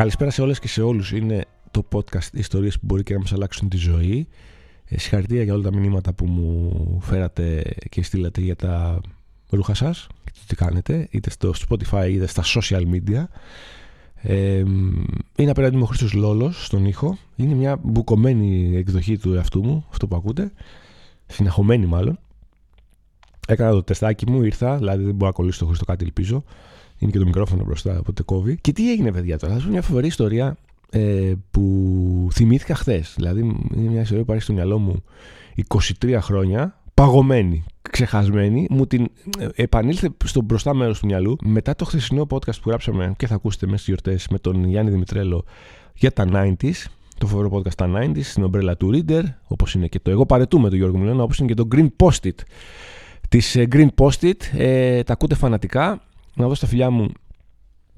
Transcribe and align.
Καλησπέρα 0.00 0.30
σε 0.30 0.42
όλες 0.42 0.58
και 0.58 0.68
σε 0.68 0.82
όλους. 0.82 1.12
Είναι 1.12 1.44
το 1.70 1.88
podcast 1.92 2.32
ιστορίες 2.32 2.78
που 2.78 2.86
μπορεί 2.86 3.02
και 3.02 3.12
να 3.12 3.18
μας 3.18 3.32
αλλάξουν 3.32 3.68
τη 3.68 3.76
ζωή. 3.76 4.28
Ε, 4.84 4.98
συγχαρητήρια 4.98 5.42
για 5.42 5.54
όλα 5.54 5.62
τα 5.62 5.76
μηνύματα 5.76 6.12
που 6.12 6.26
μου 6.26 6.98
φέρατε 7.00 7.62
και 7.88 8.02
στείλατε 8.02 8.40
για 8.40 8.56
τα 8.56 9.00
ρούχα 9.50 9.74
σας 9.74 10.06
και 10.24 10.30
το 10.32 10.40
τι 10.46 10.54
κάνετε, 10.54 11.08
είτε 11.10 11.30
στο 11.30 11.52
Spotify 11.68 12.08
είτε 12.10 12.26
στα 12.26 12.42
social 12.44 12.82
media. 12.92 13.24
Ε, 14.14 14.64
είναι 15.36 15.50
απέναντι 15.50 15.76
μου 15.76 15.82
ο 15.82 15.86
Χρήστος 15.86 16.12
Λόλος 16.12 16.64
στον 16.64 16.84
ήχο. 16.84 17.18
Είναι 17.36 17.54
μια 17.54 17.78
μπουκωμένη 17.82 18.76
εκδοχή 18.76 19.18
του 19.18 19.34
εαυτού 19.34 19.64
μου, 19.64 19.86
αυτό 19.90 20.06
που 20.06 20.16
ακούτε. 20.16 20.52
Συνεχωμένη 21.26 21.86
μάλλον. 21.86 22.18
Έκανα 23.48 23.70
το 23.70 23.82
τεστάκι 23.82 24.30
μου, 24.30 24.42
ήρθα, 24.42 24.76
δηλαδή 24.76 25.04
δεν 25.04 25.14
μπορώ 25.14 25.26
να 25.26 25.36
κολλήσω 25.36 25.58
το 25.58 25.66
Χρήστο 25.66 25.84
κάτι, 25.84 26.04
ελπίζω. 26.04 26.44
Είναι 27.00 27.10
και 27.10 27.18
το 27.18 27.24
μικρόφωνο 27.24 27.64
μπροστά, 27.64 27.98
οπότε 27.98 28.22
κόβει. 28.22 28.58
Και 28.60 28.72
τι 28.72 28.90
έγινε, 28.90 29.12
παιδιά, 29.12 29.38
τώρα. 29.38 29.58
Θα 29.58 29.68
μια 29.68 29.82
φοβερή 29.82 30.06
ιστορία 30.06 30.56
ε, 30.90 31.32
που 31.50 32.28
θυμήθηκα 32.32 32.74
χθες. 32.74 33.12
Δηλαδή, 33.16 33.40
είναι 33.74 33.90
μια 33.90 34.00
ιστορία 34.00 34.16
που 34.16 34.22
υπάρχει 34.22 34.42
στο 34.42 34.52
μυαλό 34.52 34.78
μου 34.78 35.02
23 36.00 36.18
χρόνια, 36.20 36.80
παγωμένη, 36.94 37.64
ξεχασμένη. 37.90 38.66
Μου 38.70 38.86
την 38.86 39.08
ε, 39.38 39.46
επανήλθε 39.54 40.10
στο 40.24 40.42
μπροστά 40.42 40.74
μέρος 40.74 41.00
του 41.00 41.06
μυαλού 41.06 41.36
μετά 41.42 41.74
το 41.74 41.84
χθεσινό 41.84 42.26
podcast 42.30 42.60
που 42.62 42.68
γράψαμε 42.68 43.14
και 43.16 43.26
θα 43.26 43.34
ακούσετε 43.34 43.66
μέσα 43.66 43.82
στις 43.82 43.94
γιορτές 43.94 44.28
με 44.28 44.38
τον 44.38 44.64
Γιάννη 44.64 44.90
Δημητρέλο 44.90 45.44
για 45.94 46.12
τα 46.12 46.26
90s. 46.32 46.84
Το 47.18 47.26
φοβερό 47.26 47.50
podcast 47.52 47.74
τα 47.74 47.90
90s, 47.96 48.22
στην 48.22 48.42
ομπρέλα 48.42 48.76
του 48.76 48.90
Reader, 48.94 49.22
όπως 49.46 49.74
είναι 49.74 49.86
και 49.86 50.00
το 50.00 50.10
Εγώ 50.10 50.26
Παρετούμε 50.26 50.70
του 50.70 50.76
Γιώργου 50.76 50.98
Μιλώνα, 50.98 51.22
όπως 51.22 51.38
είναι 51.38 51.48
και 51.48 51.54
το 51.54 51.68
Green 51.72 51.88
Post-it 51.96 52.34
τη 53.28 53.38
ε, 53.54 53.64
Green 53.72 53.88
Post-it. 53.96 54.58
Ε, 54.58 55.02
τα 55.02 55.12
ακούτε 55.12 55.34
φανατικά 55.34 56.02
να 56.40 56.48
δώσω 56.48 56.60
τα 56.60 56.66
φιλιά 56.66 56.90
μου 56.90 57.08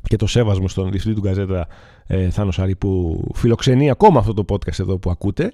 και 0.02 0.16
το 0.16 0.26
σέβασμο 0.26 0.68
στον 0.68 0.90
διευθυντή 0.90 1.14
του 1.14 1.20
Γκαζέτα 1.20 1.66
ε, 2.06 2.30
Θάνος 2.30 2.54
Σάρη 2.54 2.76
που 2.76 3.22
φιλοξενεί 3.34 3.90
ακόμα 3.90 4.18
αυτό 4.18 4.34
το 4.34 4.44
podcast 4.48 4.78
εδώ 4.78 4.98
που 4.98 5.10
ακούτε 5.10 5.52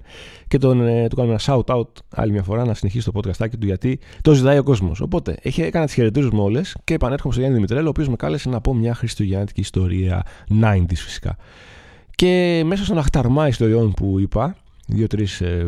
και 0.48 0.58
τον, 0.58 0.86
ε, 0.86 1.08
του 1.08 1.16
κάνω 1.16 1.30
ένα 1.30 1.40
shout 1.42 1.64
out 1.64 1.88
άλλη 2.10 2.32
μια 2.32 2.42
φορά 2.42 2.64
να 2.64 2.74
συνεχίσει 2.74 3.10
το 3.12 3.20
podcast 3.20 3.48
του 3.50 3.66
γιατί 3.66 3.98
το 4.22 4.32
ζητάει 4.32 4.58
ο 4.58 4.62
κόσμος. 4.62 5.00
Οπότε 5.00 5.36
έχει, 5.42 5.62
έκανα 5.62 5.84
τις 5.84 5.94
χαιρετήρε 5.94 6.28
μου 6.32 6.42
όλες 6.42 6.76
και 6.84 6.94
επανέρχομαι 6.94 7.32
στο 7.32 7.42
Γιάννη 7.42 7.58
Δημητρέλο 7.58 7.86
ο 7.86 7.88
οποίος 7.90 8.08
με 8.08 8.16
κάλεσε 8.16 8.48
να 8.48 8.60
πω 8.60 8.74
μια 8.74 8.94
χριστουγεννιάτικη 8.94 9.60
ιστορία 9.60 10.22
90s 10.62 10.84
φυσικά. 10.94 11.36
Και 12.14 12.62
μέσα 12.66 12.84
στον 12.84 12.98
αχταρμά 12.98 13.48
ιστοριών 13.48 13.92
που 13.92 14.18
είπα, 14.18 14.56
δύο-τρει 14.86 15.26
ε, 15.40 15.66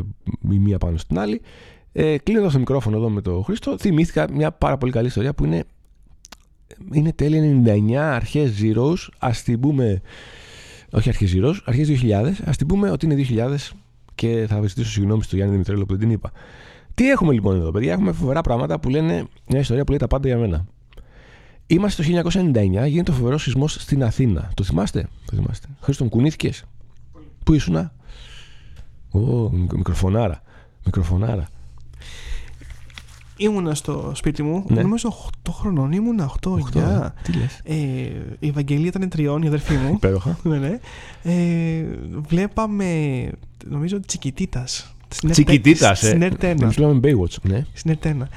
η 0.50 0.58
μία 0.58 0.78
πάνω 0.78 0.96
στην 0.96 1.18
άλλη, 1.18 1.40
ε, 1.92 2.18
κλείνοντας 2.18 2.52
το 2.52 2.58
μικρόφωνο 2.58 2.96
εδώ 2.96 3.08
με 3.08 3.20
τον 3.20 3.44
Χρήστο, 3.44 3.78
θυμήθηκα 3.78 4.26
μια 4.32 4.52
πάρα 4.52 4.78
πολύ 4.78 4.92
καλή 4.92 5.06
ιστορία 5.06 5.34
που 5.34 5.44
είναι 5.44 5.64
είναι 6.92 7.12
τέλη 7.12 7.62
99, 7.64 7.94
αρχές 7.94 8.52
Zeros, 8.62 9.08
ας 9.18 9.42
την 9.42 9.60
πούμε, 9.60 10.00
όχι 10.90 11.08
αρχές 11.08 11.34
Zeros, 11.36 11.54
αρχές 11.64 11.88
2000, 11.88 12.32
ας 12.44 12.56
την 12.56 12.66
πούμε 12.66 12.90
ότι 12.90 13.06
είναι 13.06 13.14
2000 13.14 13.56
και 14.14 14.46
θα 14.48 14.62
ζητήσω 14.66 14.90
συγγνώμη 14.90 15.22
στο 15.22 15.36
Γιάννη 15.36 15.52
Δημητρέλο 15.52 15.86
που 15.86 15.90
δεν 15.90 16.00
την 16.00 16.10
είπα. 16.10 16.32
Τι 16.94 17.10
έχουμε 17.10 17.32
λοιπόν 17.32 17.56
εδώ, 17.56 17.70
παιδιά, 17.70 17.92
έχουμε 17.92 18.12
φοβερά 18.12 18.40
πράγματα 18.40 18.80
που 18.80 18.88
λένε 18.88 19.24
μια 19.46 19.60
ιστορία 19.60 19.84
που 19.84 19.90
λέει 19.90 19.98
τα 19.98 20.06
πάντα 20.06 20.28
για 20.28 20.38
μένα. 20.38 20.66
Είμαστε 21.66 22.02
το 22.02 22.30
1999, 22.32 22.86
γίνεται 22.86 23.10
ο 23.10 23.14
φοβερό 23.14 23.38
σεισμός 23.38 23.72
στην 23.72 24.04
Αθήνα. 24.04 24.50
Το 24.54 24.64
θυμάστε, 24.64 25.08
το 25.24 25.36
θυμάστε. 25.36 25.66
Χρήστον, 25.80 26.08
κουνήθηκες; 26.08 26.64
Πού 27.44 27.54
ήσουνα, 27.54 27.92
Ω, 29.10 29.50
μικροφωνάρα. 29.50 30.42
Μικροφωνάρα. 30.84 31.48
Ήμουνα 33.42 33.74
στο 33.74 34.12
σπίτι 34.14 34.42
μου, 34.42 34.64
Ναι. 34.68 34.82
νομίζω 34.82 35.08
8 35.08 35.50
χρονών, 35.52 35.92
ήμουνα 35.92 36.24
8, 36.24 36.50
8, 36.50 36.80
9. 36.80 37.14
τι 37.22 37.32
λες; 37.32 37.60
Ε, 37.64 37.74
η 38.38 38.48
Ευαγγελία 38.48 38.86
ήταν 38.86 39.08
τριών, 39.08 39.42
η 39.42 39.46
αδερφή 39.46 39.74
μου. 39.74 39.92
Υπέροχα. 39.96 40.38
ναι, 40.42 40.58
ναι. 40.58 40.78
Ε, 41.22 41.84
βλέπαμε, 42.28 42.84
νομίζω, 43.66 44.00
Τσικιτίτα. 44.00 44.64
Τσικιτίτας, 45.30 46.02
ε. 46.02 46.06
Στην 46.08 46.22
Ερτένα. 46.22 46.62
Εμείς 46.62 46.78
λέμε 46.78 47.00
Baywatch. 47.02 47.34
Ναι. 47.42 47.64
Στην 47.72 47.90
Ερτένα. 47.90 48.28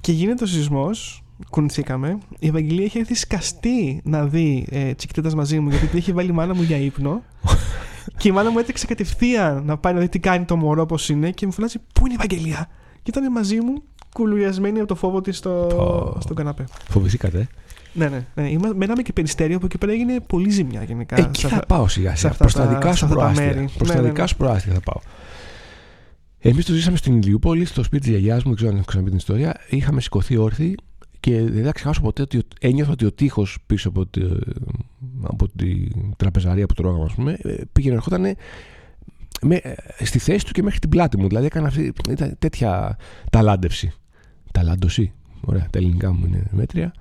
Και 0.00 0.12
γίνεται 0.12 0.44
ο 0.44 0.46
σεισμός, 0.46 1.22
κουνηθήκαμε. 1.50 2.18
Η 2.38 2.46
Ευαγγελία 2.48 2.84
είχε 2.84 2.98
έρθει 2.98 3.14
σκαστή 3.14 4.00
να 4.04 4.26
δει 4.26 4.66
ε, 4.70 4.94
Τσικιτίτα 4.94 5.36
μαζί 5.36 5.60
μου, 5.60 5.68
γιατί 5.70 5.86
την 5.86 5.98
είχε 5.98 6.12
βάλει 6.12 6.28
η 6.28 6.32
μάνα 6.32 6.54
μου 6.54 6.62
για 6.62 6.76
ύπνο. 6.76 7.22
και 8.18 8.28
η 8.28 8.32
μάνα 8.32 8.50
μου 8.50 8.58
έτρεξε 8.58 8.86
κατευθείαν 8.86 9.64
να 9.64 9.76
πάει 9.76 9.94
να 9.94 10.00
δει 10.00 10.08
τι 10.08 10.18
κάνει 10.18 10.44
το 10.44 10.56
μωρό, 10.56 10.86
πώς 10.86 11.08
είναι, 11.08 11.30
και 11.30 11.46
μου 11.46 11.52
φωνάζει 11.52 11.78
Πού 11.92 12.06
είναι 12.06 12.12
η 12.12 12.16
Ευαγγελία; 12.18 12.68
Και 13.02 13.10
ήταν 13.10 13.32
μαζί 13.32 13.60
μου, 13.60 13.82
κουλουριασμένη 14.16 14.78
από 14.78 14.88
το 14.88 14.94
φόβο 14.94 15.20
της 15.20 15.36
στο, 15.36 15.66
Πω. 15.76 16.20
στον 16.20 16.36
καναπέ. 16.36 16.64
Φοβηθήκατε. 16.88 17.38
ε; 17.38 17.46
Ναι, 17.92 18.08
ναι. 18.08 18.26
ναι. 18.34 18.50
Είμα, 18.50 18.72
μέναμε 18.76 19.02
και 19.02 19.12
περιστέριο 19.12 19.58
που 19.58 19.66
εκεί 19.66 19.78
πέρα 19.78 19.92
έγινε 19.92 20.20
πολύ 20.26 20.50
ζημιά 20.50 20.82
γενικά. 20.82 21.16
Εκεί 21.18 21.40
σε 21.40 21.48
θα 21.48 21.54
αυτά- 21.54 21.66
πάω 21.66 21.88
σιγά 21.88 22.10
σε 22.10 22.16
σιγά. 22.16 22.30
αυτά 22.30 22.42
Προς 22.44 22.54
τα 22.54 22.64
τα- 22.66 22.68
δικά 22.74 22.90
σε 22.90 22.96
σου 22.96 23.04
αυτά 23.04 23.16
τα 23.16 23.22
προάστια. 23.22 23.44
μέρη. 23.46 23.68
Προς 23.76 23.88
Ναι, 23.88 23.94
τα 23.94 24.00
ναι, 24.02 24.08
δικά 24.08 24.22
ναι. 24.22 24.28
σου 24.28 24.36
προάστια 24.36 24.72
θα 24.72 24.80
πάω. 24.80 25.00
Εμείς 26.38 26.64
το 26.64 26.72
ζήσαμε 26.72 26.96
στην 26.96 27.16
Ηλιούπολη, 27.16 27.64
στο 27.64 27.82
σπίτι 27.82 28.02
της 28.02 28.10
γιαγιάς 28.10 28.36
μου, 28.42 28.48
δεν 28.48 28.54
ξέρω 28.54 28.70
αν 28.70 28.76
έχω 28.76 28.86
ξαναπεί 28.86 29.08
την 29.08 29.18
ιστορία. 29.18 29.54
Είχαμε 29.68 30.00
σηκωθεί 30.00 30.36
όρθιοι 30.36 30.74
και 31.20 31.42
δεν 31.42 31.64
θα 31.64 31.72
ξεχάσω 31.72 32.00
ποτέ 32.00 32.22
ότι 32.22 32.38
ο- 32.38 32.42
ένιωθα 32.60 32.90
ότι 32.92 33.04
ο 33.04 33.12
τείχος 33.12 33.58
πίσω 33.66 33.88
από, 33.88 34.06
τη, 34.06 34.20
από 35.22 35.48
τη 35.48 35.86
τραπεζαρία 36.16 36.66
που 36.66 36.74
τρώγαμε, 36.74 37.04
ας 37.04 37.14
πούμε, 37.14 37.38
ε, 37.42 37.54
πήγαινε 37.72 37.94
ερχόταν 37.94 38.20
με, 39.42 39.54
ε, 39.56 40.04
στη 40.04 40.18
θέση 40.18 40.44
του 40.46 40.52
και 40.52 40.62
μέχρι 40.62 40.78
την 40.78 40.88
πλάτη 40.88 41.18
μου. 41.18 41.28
Δηλαδή 41.28 41.46
έκανα 41.46 41.66
αυτή, 41.66 41.92
ήταν 42.10 42.36
τέτοια 42.38 42.96
ταλάντευση. 43.30 43.92
Ταλάντωση. 44.56 45.12
Ωραία, 45.40 45.66
τα 45.70 45.78
ελληνικά 45.78 46.12
μου 46.12 46.24
είναι 46.26 46.42
μέτρια. 46.50 46.92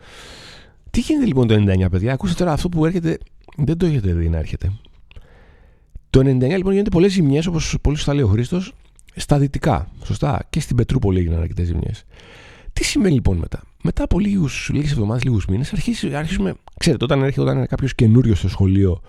Τι 0.91 0.99
γίνεται 0.99 1.25
λοιπόν 1.25 1.47
το 1.47 1.55
99, 1.55 1.87
παιδιά; 1.91 2.13
Ακούστε 2.13 2.35
τώρα 2.35 2.51
αυτό 2.51 2.69
που 2.69 2.85
έρχεται. 2.85 3.17
Δεν 3.57 3.77
το 3.77 3.85
έχετε 3.85 4.13
δει 4.13 4.29
να 4.29 4.37
έρχεται. 4.37 4.71
Το 6.09 6.19
99 6.19 6.23
λοιπόν 6.23 6.71
γίνονται 6.71 6.89
πολλές 6.89 7.11
ζημιές, 7.11 7.45
όπως 7.45 7.77
πολύ 7.81 7.97
σωστά 7.97 8.13
λέει 8.13 8.23
ο 8.23 8.27
Χρήστος, 8.27 8.73
στα 9.15 9.39
δυτικά. 9.39 9.87
Σωστά. 10.03 10.45
Και 10.49 10.59
στην 10.59 10.75
Πετρούπολη 10.75 11.19
έγιναν 11.19 11.41
αρκετές 11.41 11.65
ζημιές. 11.65 12.03
Τι 12.73 12.83
σημαίνει 12.83 13.13
λοιπόν 13.13 13.37
μετά; 13.37 13.61
Μετά 13.83 14.03
από 14.03 14.19
λίγες 14.19 14.91
εβδομάδες, 14.91 15.23
λίγους 15.23 15.45
μήνες, 15.45 15.73
αρχίζουμε. 16.13 16.53
Ξέρετε, 16.77 17.03
όταν 17.03 17.21
έρχεται 17.21 17.41
όταν 17.41 17.67
κάποιος 17.67 17.95
καινούριος 17.95 18.37
στο 18.37 18.49
σχολείο 18.49 19.01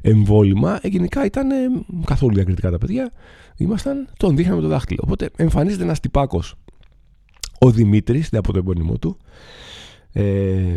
εμβόλυμα, 0.00 0.78
ε, 0.82 0.88
γενικά 0.88 1.24
ήταν 1.24 1.50
ε, 1.50 1.54
καθόλου 2.04 2.34
διακριτικά 2.34 2.70
τα 2.70 2.78
παιδιά. 2.78 3.12
Ήμασταν, 3.56 4.08
τον 4.16 4.36
δείχναμε 4.36 4.56
με 4.56 4.62
το 4.62 4.68
δάχτυλο. 4.68 5.00
Οπότε 5.02 5.30
εμφανίζεται 5.36 5.82
ένας 5.82 6.00
τυπάκος, 6.00 6.54
ο 7.58 7.70
Δημήτρης, 7.70 8.28
δεν 8.28 8.40
από 8.40 8.52
το 8.52 8.58
επώνυμό 8.58 8.98
του, 8.98 9.16
ε, 10.12 10.74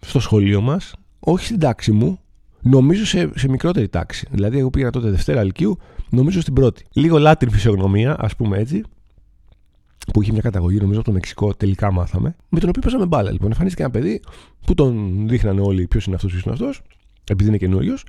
στο 0.00 0.20
σχολείο 0.20 0.60
μας, 0.60 0.94
όχι 1.18 1.44
στην 1.44 1.58
τάξη 1.58 1.92
μου, 1.92 2.18
νομίζω 2.60 3.06
σε, 3.06 3.30
σε 3.34 3.48
μικρότερη 3.48 3.88
τάξη. 3.88 4.26
Δηλαδή, 4.30 4.58
εγώ 4.58 4.70
πήγα 4.70 4.90
τότε 4.90 5.10
Δευτέρα 5.10 5.44
Λυκείου, 5.44 5.78
νομίζω 6.10 6.40
στην 6.40 6.54
πρώτη. 6.54 6.84
Λίγο 6.92 7.18
λάτρη 7.18 7.50
φυσιογνωμία, 7.50 8.16
ας 8.18 8.36
πούμε 8.36 8.58
έτσι, 8.58 8.82
που 10.12 10.22
είχε 10.22 10.32
μια 10.32 10.40
καταγωγή, 10.40 10.78
νομίζω 10.78 10.98
από 10.98 11.08
το 11.08 11.14
Μεξικό, 11.14 11.54
τελικά 11.54 11.92
μάθαμε, 11.92 12.36
με 12.48 12.60
τον 12.60 12.68
οποίο 12.68 12.80
παίζαμε 12.82 13.06
μπάλα. 13.06 13.30
Λοιπόν, 13.30 13.46
εμφανίστηκε 13.46 13.82
ένα 13.82 13.90
παιδί 13.90 14.20
που 14.66 14.74
τον 14.74 15.24
δείχνανε 15.28 15.60
όλοι 15.60 15.86
ποιος 15.86 16.06
είναι 16.06 16.14
αυτός, 16.14 16.30
ποιος 16.30 16.42
είναι 16.42 16.54
αυτός, 16.54 16.82
επειδή 17.30 17.48
είναι 17.48 17.58
καινούριος. 17.58 18.04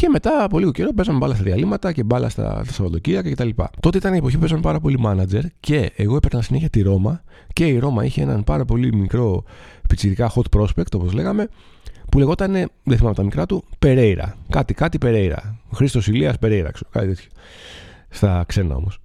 Και 0.00 0.08
μετά 0.08 0.44
από 0.44 0.58
λίγο 0.58 0.70
καιρό 0.70 0.92
παίζαμε 0.92 1.18
μπάλα 1.18 1.34
στα 1.34 1.42
διαλύματα 1.44 1.92
και 1.92 2.02
μπάλα 2.02 2.28
στα, 2.28 2.64
στα 2.64 2.72
Σαββατοκύριακα 2.72 3.30
κτλ. 3.30 3.48
Τότε 3.80 3.98
ήταν 3.98 4.14
η 4.14 4.16
εποχή 4.16 4.34
που 4.34 4.40
παίζαμε 4.40 4.60
πάρα 4.60 4.80
πολύ 4.80 4.98
μάνατζερ 4.98 5.42
και 5.60 5.92
εγώ 5.96 6.16
έπαιρνα 6.16 6.42
συνέχεια 6.42 6.68
τη 6.70 6.82
Ρώμα 6.82 7.22
και 7.52 7.66
η 7.66 7.78
Ρώμα 7.78 8.04
είχε 8.04 8.22
έναν 8.22 8.44
πάρα 8.44 8.64
πολύ 8.64 8.96
μικρό 8.96 9.44
πιτσιρικά 9.88 10.32
hot 10.34 10.58
prospect, 10.58 10.94
όπως 10.94 11.12
λέγαμε, 11.12 11.48
που 12.10 12.18
λεγόταν, 12.18 12.52
δεν 12.82 12.96
θυμάμαι 12.96 13.14
τα 13.14 13.22
μικρά 13.22 13.46
του, 13.46 13.64
Περέιρα. 13.78 14.36
Κάτι, 14.48 14.74
κάτι 14.74 14.98
Περέιρα. 14.98 15.58
Χρήστος 15.74 16.06
Ηλίας 16.06 16.38
Περέιρα, 16.38 16.70
ξέρω, 16.70 16.90
κάτι 16.90 17.06
τέτοιο. 17.06 17.30
Στα 18.08 18.44
ξένα 18.48 18.74
όμως. 18.74 18.98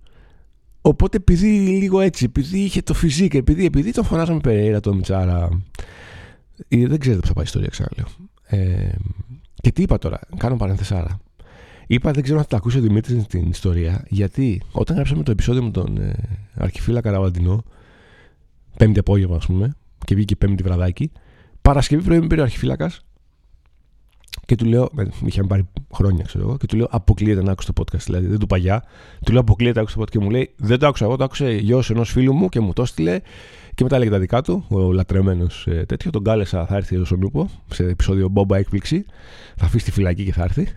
Οπότε 0.82 1.18
επειδή 1.18 1.48
λίγο 1.58 2.00
έτσι, 2.00 2.26
επειδή 2.26 2.60
είχε 2.60 2.82
το 2.82 2.94
φυσικό, 2.94 3.38
επειδή, 3.38 3.66
επειδή 3.66 3.92
τον 3.92 4.04
φωνάζαμε 4.04 4.40
Περέιρα, 4.40 4.80
το 4.80 4.94
Μιτσάρα. 4.94 5.50
Ε, 6.68 6.88
Δεν 6.88 7.00
ξέρετε 7.00 7.20
πώς 7.20 7.30
θα 7.30 7.34
πάει 7.34 7.44
η 7.44 7.48
ιστορία, 7.48 7.70
ξαναλέω. 7.70 8.06
Ε, 8.46 8.96
και 9.64 9.72
τι 9.72 9.82
είπα 9.82 9.98
τώρα, 9.98 10.20
κάνω 10.38 10.56
παρένθεσάρα. 10.56 11.20
Είπα, 11.88 12.12
δεν 12.12 12.24
ξέρω 12.24 12.38
αν 12.38 12.44
θα 12.44 12.50
τα 12.50 12.58
ακούσει 12.58 12.78
ο 12.78 12.82
Δημήτρης 12.82 13.28
την 13.28 13.50
ιστορία, 13.50 14.06
γιατί 14.10 14.62
όταν 14.72 14.96
γράψαμε 14.96 15.24
το 15.24 15.32
επεισόδιο 15.32 15.64
με 15.64 15.72
τον 15.72 15.98
ε, 15.98 16.14
Αρχιφύλλα 16.54 17.02
Καραβαντινό, 17.02 17.64
Πέμπτη 18.78 19.00
απόγευμα, 19.00 19.36
ας 19.36 19.46
πούμε, 19.46 19.76
και 20.06 20.16
βγήκε 20.16 20.36
Πέμπτη 20.36 20.64
βραδάκι, 20.64 21.12
Παρασκευή 21.62 22.04
πρωί 22.04 22.20
με 22.20 22.28
πήρε 22.28 22.42
ο 22.42 22.44
Αρχιφύλακας 22.44 23.02
και 24.46 24.56
του 24.56 24.66
λέω, 24.66 24.90
με 24.92 25.10
είχαμε 25.26 25.48
πάρει 25.48 25.64
χρόνια, 25.94 26.24
ξέρω 26.24 26.44
εγώ, 26.48 26.58
και 26.58 26.66
του 26.66 26.76
λέω: 26.76 26.88
Αποκλείεται 26.90 27.44
να 27.44 27.52
άκουσε 27.52 27.74
το 27.74 27.84
podcast. 27.84 28.02
Δηλαδή, 28.06 28.28
δεν 28.28 28.40
του 28.40 28.48
παγιά. 28.48 28.84
Του 29.26 29.32
λέω: 29.32 29.42
Αποκλείεται 29.42 29.76
να 29.76 29.82
άκουσε 29.82 29.98
το 29.98 30.02
podcast. 30.02 30.10
Και 30.10 30.20
μου 30.20 30.30
λέει: 30.30 30.54
Δεν 30.56 30.80
το 30.80 30.88
άκουσα 30.88 31.06
εγώ, 31.06 31.16
το 31.16 31.24
άκουσε 31.24 31.52
γιος 31.52 31.90
ενός 31.90 32.12
φίλου 32.12 32.34
μου 32.34 32.50
και 32.50 32.60
μου 32.60 32.74
το 32.74 32.82
έστειλε. 32.82 33.20
Και 33.76 33.84
μετά 33.84 33.96
έλεγε 33.96 34.12
τα 34.12 34.20
δικά 34.20 34.42
του, 34.42 34.66
ο 34.70 34.92
λατρεμένος 34.92 35.68
ε, 35.68 35.86
τέτοιο. 35.86 36.12
Τον 36.12 36.24
κάλεσα, 36.24 36.66
θα 36.66 36.76
έρθει 36.76 36.96
εδώ 36.96 37.06
στον 37.06 37.20
Νούπο, 37.20 37.50
σε 37.70 37.84
επεισόδιο 37.84 38.28
Μπόμπα 38.28 38.58
Έκπληξη. 38.58 39.06
Θα 39.56 39.66
αφήσει 39.66 39.86
τη 39.86 39.92
φυλακή 39.92 40.24
και 40.24 40.34
θα 40.34 40.44
έρθει. 40.44 40.68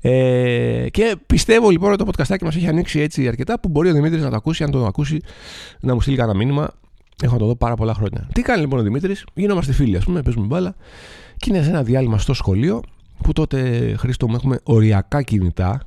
Ε, 0.00 0.86
και 0.90 1.16
πιστεύω 1.26 1.70
λοιπόν 1.70 1.92
ότι 1.92 2.04
το 2.04 2.10
podcastάκι 2.10 2.44
μας 2.44 2.56
έχει 2.56 2.68
ανοίξει 2.68 3.00
έτσι 3.00 3.28
αρκετά 3.28 3.60
που 3.60 3.68
μπορεί 3.68 3.90
ο 3.90 3.92
Δημήτρης 3.92 4.22
να 4.22 4.30
το 4.30 4.36
ακούσει. 4.36 4.64
Αν 4.64 4.70
το 4.70 4.86
ακούσει, 4.86 5.20
να 5.80 5.94
μου 5.94 6.00
στείλει 6.00 6.16
κανένα 6.16 6.38
μήνυμα. 6.38 6.70
Έχω 7.22 7.32
να 7.32 7.38
το 7.38 7.46
δω 7.46 7.56
πάρα 7.56 7.74
πολλά 7.74 7.94
χρόνια. 7.94 8.28
Τι 8.32 8.42
κάνει 8.42 8.60
λοιπόν 8.60 8.78
ο 8.78 8.82
Δημήτρης, 8.82 9.24
γινόμαστε 9.34 9.72
φίλοι, 9.72 9.96
ας 9.96 10.04
πούμε, 10.04 10.22
παίζουμε 10.22 10.46
μπάλα. 10.46 10.74
Και 11.36 11.50
είναι 11.50 11.62
σε 11.62 11.68
ένα 11.68 11.82
διάλειμμα 11.82 12.18
στο 12.18 12.34
σχολείο 12.34 12.82
που 13.22 13.32
τότε 13.32 13.94
Χρήστο 13.98 14.28
μου 14.28 14.34
έχουμε 14.34 14.60
οριακά 14.62 15.22
κινητά. 15.22 15.80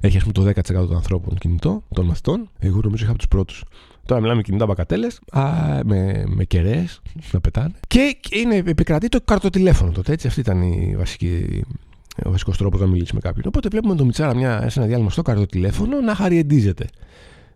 Έχει 0.00 0.16
ας 0.16 0.22
πούμε 0.22 0.32
το 0.32 0.60
10% 0.60 0.86
των 0.86 0.94
ανθρώπων 0.94 1.38
κινητό, 1.38 1.82
των 1.94 2.06
μαθητών. 2.06 2.50
Εγώ 2.58 2.80
νομίζω 2.82 3.02
είχα 3.02 3.10
από 3.10 3.18
τους 3.18 3.28
πρώτους. 3.28 3.64
Τώρα 4.06 4.20
μιλάμε 4.20 4.42
κινητά 4.42 4.66
μπακατέλες, 4.66 5.20
με, 5.84 6.24
με 6.26 6.44
κεραίες 6.44 7.00
να 7.32 7.40
πετάνε. 7.40 7.72
Και 7.88 8.16
είναι, 8.30 8.56
επικρατεί 8.56 9.08
το 9.08 9.20
καρτοτηλέφωνο 9.24 9.92
τότε. 9.92 10.12
Έτσι, 10.12 10.26
αυτή 10.26 10.40
ήταν 10.40 10.62
η 10.62 10.94
βασική, 10.98 11.62
ο 12.24 12.30
βασικός 12.30 12.56
τρόπος 12.56 12.80
να 12.80 12.86
μιλήσεις 12.86 13.12
με 13.12 13.20
κάποιον. 13.20 13.44
Οπότε 13.46 13.68
βλέπουμε 13.68 13.94
τον 13.94 14.06
Μιτσάρα 14.06 14.34
μια, 14.34 14.68
σε 14.68 14.78
ένα 14.78 14.88
διάλειμμα 14.88 15.10
στο 15.10 15.22
καρτοτηλέφωνο 15.22 16.00
να 16.00 16.14
χαριεντίζεται. 16.14 16.86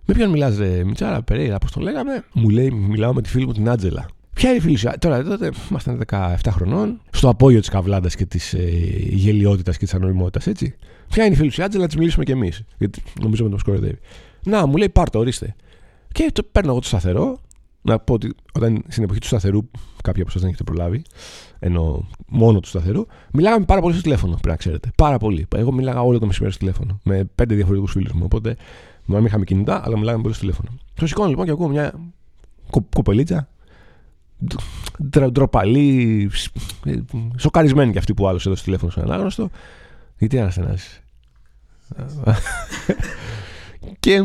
Με 0.05 0.15
ποιον 0.15 0.31
μιλάς, 0.31 0.57
Μιτσάρα, 0.85 1.23
Περέιρα, 1.23 1.59
πώς 1.59 1.71
το 1.71 1.81
λέγαμε. 1.81 2.25
Μου 2.33 2.49
λέει, 2.49 2.71
μιλάω 2.71 3.15
με 3.15 3.23
τη 3.23 3.29
φίλη 3.29 3.47
μου 3.47 3.53
την 3.53 3.69
Άτζελα. 3.69 4.07
Ποια 4.35 4.49
είναι 4.49 4.59
η 4.59 4.61
φίλη 4.61 4.77
σου, 4.77 4.89
τώρα 4.99 5.23
τότε 5.25 5.51
ήμασταν 5.71 6.03
17 6.11 6.37
χρονών, 6.51 7.01
στο 7.11 7.29
απόγειο 7.29 7.61
της 7.61 7.69
καβλάντας 7.69 8.15
και 8.17 8.27
της 8.27 8.55
ε, 8.55 8.69
γελιότητας 9.11 9.77
και 9.77 9.85
της 9.85 9.95
ανοημότητα, 9.95 10.51
έτσι. 10.51 10.75
Ποια 11.09 11.25
είναι 11.25 11.35
η 11.35 11.37
φίλη 11.37 11.51
σου, 11.51 11.63
Άτζελα, 11.63 11.83
να 11.83 11.89
της 11.89 11.97
μιλήσουμε 11.97 12.25
κι 12.25 12.31
εμείς. 12.31 12.63
Γιατί 12.79 13.03
νομίζω 13.23 13.45
με 13.45 13.51
το 13.51 13.59
σκορδεύει. 13.59 13.99
Να, 14.45 14.67
μου 14.67 14.77
λέει, 14.77 14.89
πάρτο, 14.89 15.19
ορίστε. 15.19 15.55
Και 16.17 16.31
το 16.33 16.43
παίρνω 16.53 16.71
εγώ 16.71 16.81
το 16.81 16.87
σταθερό. 16.87 17.41
Να 17.83 17.99
πω 17.99 18.15
ότι 18.15 18.35
όταν 18.53 18.85
στην 18.89 19.03
εποχή 19.03 19.21
του 19.21 19.27
σταθερού, 19.27 19.71
κάποιοι 20.03 20.23
από 20.23 20.31
εσάς 20.31 20.41
δεν 20.41 20.49
έχετε 20.49 20.65
προλάβει, 20.65 21.03
ενώ 21.59 22.09
μόνο 22.29 22.61
του 22.61 22.69
σταθερού, 22.69 23.07
μιλάγαμε 23.33 23.65
πάρα 23.65 23.81
πολύ 23.81 23.93
στο 23.93 24.03
τηλέφωνο, 24.03 24.33
πρέπει 24.33 24.49
να 24.49 24.57
ξέρετε. 24.57 24.91
Πάρα 24.97 25.19
πολύ. 25.19 25.47
Εγώ 25.55 25.73
μιλάγα 25.73 26.01
όλο 26.01 26.19
το 26.19 26.27
μεσημέρι 26.27 26.53
στο 26.53 26.65
τηλέφωνο 26.65 27.01
με 27.03 27.25
πέντε 27.35 27.55
διαφορετικούς 27.55 27.93
φίλους 27.93 28.13
μου. 28.13 28.23
Οπότε, 28.25 28.57
μην 29.05 29.25
είχαμε 29.25 29.45
κινητά, 29.45 29.83
αλλά 29.85 29.99
μιλάγαμε 29.99 30.23
πολύ 30.23 30.35
στο 30.35 30.43
τηλέφωνο. 30.43 30.71
Το 30.95 31.07
σηκώνω 31.07 31.29
λοιπόν 31.29 31.45
και 31.45 31.51
ακούω 31.51 31.69
μια 31.69 31.93
κοπελίτσα, 32.95 33.49
ντροπαλή, 35.31 36.31
σοκαρισμένη 37.37 37.93
κι 37.93 37.99
αυτή 37.99 38.15
που 38.15 38.29
άλλος 38.29 38.47
έδωσε 38.47 38.65
τηλέφωνο 38.65 38.91
στον 38.91 39.03
ανάγνωστο. 39.03 39.51
Γιατί 40.19 40.39
αναστενάζει. 40.39 40.89
και 44.01 44.15
ε, 44.15 44.23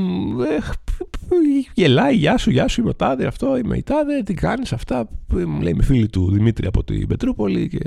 γελάει, 1.73 2.15
γεια 2.15 2.37
σου, 2.37 2.51
γεια 2.51 2.67
σου, 2.67 2.81
είμαι 2.81 2.89
ο 2.89 2.93
Τάδε, 2.93 3.25
αυτό, 3.25 3.57
είμαι 3.57 3.77
η 3.77 3.83
Τάδε, 3.83 4.23
τι 4.23 4.33
κάνεις 4.33 4.73
αυτά. 4.73 5.07
Μου 5.27 5.61
λέει, 5.61 5.71
είμαι 5.71 5.83
φίλη 5.83 6.09
του 6.09 6.31
Δημήτρη 6.31 6.67
από 6.67 6.83
την 6.83 7.07
Πετρούπολη 7.07 7.67
και 7.67 7.79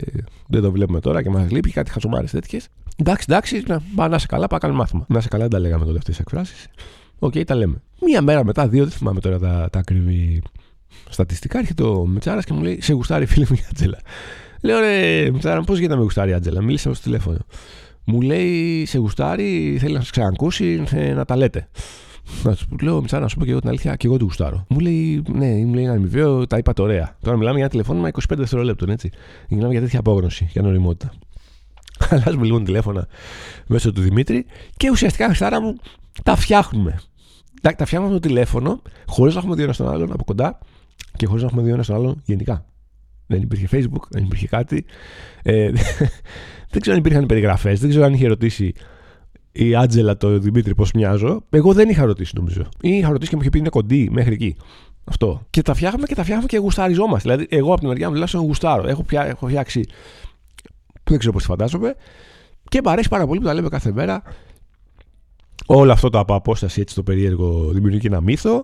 δεν 0.49 0.63
το 0.63 0.73
βλέπουμε 0.73 1.01
τώρα 1.01 1.23
και 1.23 1.31
μας 1.31 1.51
λείπει 1.51 1.71
κάτι 1.71 1.91
χαζομάρες 1.91 2.27
τέτοιες. 2.27 2.69
Εντάξει, 2.97 3.27
εντάξει, 3.29 3.63
να, 3.97 4.09
να 4.09 4.19
'σαι 4.19 4.27
καλά, 4.27 4.47
πάμε 4.47 4.73
για 4.73 4.79
μάθημα. 4.79 5.05
Να 5.09 5.21
'σαι 5.21 5.29
καλά, 5.29 5.43
δεν 5.43 5.53
τα 5.53 5.59
λέγαμε 5.59 5.85
τότε 5.85 5.99
αυτές 5.99 6.17
τις 6.17 6.25
εκφράσεις. 6.25 6.67
OK, 7.19 7.33
okay, 7.33 7.45
τα 7.45 7.55
λέμε. 7.55 7.83
Μία 8.01 8.23
μέρα 8.23 8.45
μετά, 8.45 8.69
δύο, 8.69 8.83
δεν 8.85 8.93
θυμάμαι 8.93 9.21
τώρα 9.21 9.39
τα, 9.39 9.69
τα 9.73 9.79
ακριβή 9.79 10.43
στατιστικά, 11.09 11.59
έρχεται 11.59 11.83
ο 11.83 12.07
Μετσάρα 12.07 12.43
και 12.43 12.53
μου 12.53 12.63
λέει: 12.63 12.81
Σε 12.81 12.93
γουστάρει, 12.93 13.27
φίλη 13.27 13.47
μου 13.51 13.57
η 13.61 13.65
Άντζελα. 13.71 13.99
Λέω 14.63 14.81
ρε, 14.81 15.31
Μετσάρα, 15.31 15.61
πώς 15.61 15.77
γίνεται 15.77 15.93
να 15.93 15.99
με 15.99 16.05
γουστάρει 16.05 16.31
η 16.31 16.35
Άτζελα. 16.35 16.63
Μίλησα 16.63 16.95
στο 16.95 17.03
τηλέφωνο. 17.03 17.39
Μου 18.05 18.21
λέει: 18.21 18.85
Σε 18.87 18.99
γουστάρει, 18.99 19.77
θέλει 19.81 19.93
να 19.93 20.01
σας 20.01 20.11
ξανακούσει, 20.11 20.85
ε, 20.91 21.13
να 21.13 21.25
τα 21.25 21.37
λέτε. 21.37 21.69
Να 22.43 22.55
τους 22.55 22.67
λέω, 22.82 23.00
Μιτσά, 23.00 23.19
να 23.19 23.29
σου 23.29 23.37
πω 23.38 23.44
και 23.44 23.50
εγώ 23.50 23.61
την 23.61 23.69
αλήθεια, 23.69 23.97
και 23.97 24.06
εγώ 24.06 24.17
του 24.17 24.25
γουστάρω. 24.25 24.65
Μου 24.69 24.79
λέει, 24.79 25.23
Ναι, 25.32 25.47
μου 25.47 25.75
λέει 25.75 25.85
ένα 25.85 25.93
αμοιβαίο, 25.93 26.47
τα 26.47 26.59
είπατε 26.59 26.82
ωραία. 26.82 27.17
Τώρα 27.21 27.37
μιλάμε 27.37 27.55
για 27.55 27.62
ένα 27.65 27.71
τηλεφώνημα 27.71 28.09
25 28.09 28.37
δευτερολέπτων, 28.37 28.88
έτσι. 28.88 29.11
Μιλάμε 29.49 29.73
για 29.73 29.81
τέτοια 29.81 29.99
απόγνωση, 29.99 30.49
για 30.50 30.62
νοημότητα. 30.62 31.12
Αλλάζουμε 32.11 32.44
λίγο 32.44 32.62
τηλέφωνα 32.62 33.06
μέσω 33.67 33.93
του 33.93 34.00
Δημήτρη 34.00 34.47
και 34.76 34.91
ουσιαστικά 34.91 35.26
χαστάρα 35.26 35.61
μου 35.61 35.76
τα 36.23 36.37
φτιάχνουμε. 36.37 37.00
Τα, 37.61 37.75
τα 37.75 37.85
φτιάχνουμε 37.87 38.15
το 38.15 38.21
τηλέφωνο 38.21 38.82
χωρίς 39.06 39.35
να 39.35 39.41
έχουμε 39.41 39.55
δει 39.55 39.62
ένας 39.62 39.77
τον 39.77 39.88
άλλον 39.88 40.12
από 40.12 40.25
κοντά 40.25 40.59
και 41.17 41.27
χωρίς 41.27 41.43
να 41.43 41.49
έχουμε 41.49 41.62
δει 41.62 41.70
ένας 41.70 41.87
τον 41.87 41.97
άλλον 41.97 42.23
γενικά. 42.25 42.65
Δεν 43.27 43.43
υπήρχε 43.43 43.69
Facebook, 43.73 44.09
δεν 44.09 44.25
υπήρχε 44.25 44.47
κάτι. 44.47 44.85
Ε, 45.43 45.70
δεν 46.70 46.81
ξέρω 46.81 46.97
αν 46.97 47.03
υπήρχαν 47.03 47.27
περιγραφές, 47.27 47.81
δεν 47.81 47.88
ξέρω 47.88 48.05
αν 48.05 48.12
είχε 48.12 48.27
ρωτήσει 48.27 48.73
η 49.56 49.77
Άτζελα 49.77 50.17
το 50.17 50.39
Δημήτρη 50.39 50.75
πώς 50.75 50.93
μοιάζω. 50.93 51.43
Εγώ 51.51 51.73
δεν 51.73 51.89
είχα 51.89 52.05
ρωτήσει 52.05 52.33
νομίζω. 52.37 52.62
Ή 52.81 52.89
είχα 52.89 53.09
ρωτήσει 53.09 53.31
και 53.31 53.37
μου 53.37 53.43
είχε 53.43 53.51
πει 53.51 53.59
είναι 53.59 53.69
κοντή 53.69 54.09
μέχρι 54.12 54.33
εκεί. 54.33 54.56
Αυτό. 55.05 55.47
Και 55.51 55.62
τα 55.62 55.75
φτιάχνουμε 55.75 56.06
και 56.06 56.15
τα 56.15 56.23
φτιάχνουμε 56.23 56.49
και 56.49 56.59
γουσταριζόμαστε. 56.59 57.29
Δηλαδή, 57.29 57.56
εγώ 57.56 57.71
από 57.71 57.79
την 57.79 57.89
μεριά 57.89 58.06
μου 58.06 58.12
τουλάχιστον 58.12 58.41
γουστάρω. 58.45 58.89
Έχω, 58.89 59.03
πια, 59.03 59.27
έχω 59.27 59.47
φτιάξει. 59.47 59.85
Δεν 61.05 61.19
ξέρω 61.19 61.33
πώς 61.33 61.43
τη 61.43 61.49
φαντάζομαι. 61.49 61.95
Και 62.69 62.81
μου 62.85 62.91
αρέσει 62.91 63.09
πάρα 63.09 63.27
πολύ 63.27 63.41
που 63.41 63.47
τα 63.47 63.55
λέμε 63.55 63.69
κάθε 63.69 63.93
μέρα. 63.93 64.23
Όλο 65.67 65.93
αυτό 65.93 66.11
το 66.11 66.19
από 66.19 66.35
απόσταση 66.35 66.81
έτσι 66.81 66.95
το 66.95 67.03
περίεργο 67.03 67.71
δημιουργεί 67.73 67.99
και 67.99 68.06
ένα 68.06 68.21
μύθο. 68.21 68.62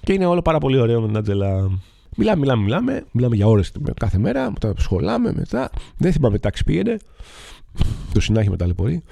Και 0.00 0.12
είναι 0.12 0.26
όλο 0.26 0.42
πάρα 0.42 0.58
πολύ 0.58 0.78
ωραίο 0.78 1.00
με 1.00 1.06
την 1.06 1.16
Άτζελα. 1.16 1.70
Μιλάμε, 2.16 2.40
μιλάμε, 2.40 2.62
μιλάμε. 2.62 3.04
Μιλάμε 3.12 3.36
για 3.36 3.46
ώρες 3.46 3.72
κάθε 3.96 4.18
μέρα. 4.18 4.52
Τα 4.60 4.72
σχολάμε 4.76 5.32
μετά. 5.32 5.70
Δεν 5.96 6.12
θυμάμαι 6.12 6.38
τάξη 6.38 6.64
πήγαινε. 6.64 6.96
Το 8.12 8.20
συνάχη 8.20 8.50
με 8.50 8.56
ταλαιπωρεί. 8.56 9.02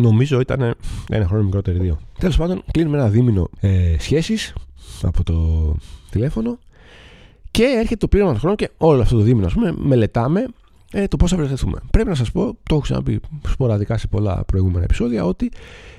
Νομίζω 0.00 0.40
ήταν 0.40 0.74
ένα 1.08 1.26
χρόνο 1.26 1.44
μικρότερη 1.44 1.78
δύο. 1.78 1.98
Τέλος 2.18 2.36
πάντων, 2.36 2.62
κλείνουμε 2.70 2.96
ένα 2.96 3.08
δίμηνο 3.08 3.48
ε, 3.60 3.94
σχέσεις 3.98 4.54
από 5.02 5.24
το 5.24 5.74
τηλέφωνο 6.10 6.58
και 7.50 7.62
έρχεται 7.62 7.96
το 7.96 8.08
πλήρωμα 8.08 8.32
του 8.32 8.38
χρόνου 8.38 8.56
και 8.56 8.70
όλο 8.76 9.02
αυτό 9.02 9.16
το 9.16 9.22
δίμηνο, 9.22 9.46
ας 9.46 9.52
πούμε, 9.52 9.74
μελετάμε 9.76 10.46
ε, 10.92 11.06
το 11.06 11.16
πώς 11.16 11.30
θα 11.30 11.36
βρεθούμε. 11.36 11.78
Πρέπει 11.90 12.08
να 12.08 12.14
σας 12.14 12.32
πω, 12.32 12.44
το 12.44 12.74
έχω 12.74 12.80
ξαναπεί 12.80 13.20
σποραδικά 13.48 13.98
σε 13.98 14.06
πολλά 14.06 14.44
προηγούμενα 14.44 14.84
επεισόδια, 14.84 15.24
ότι 15.24 15.50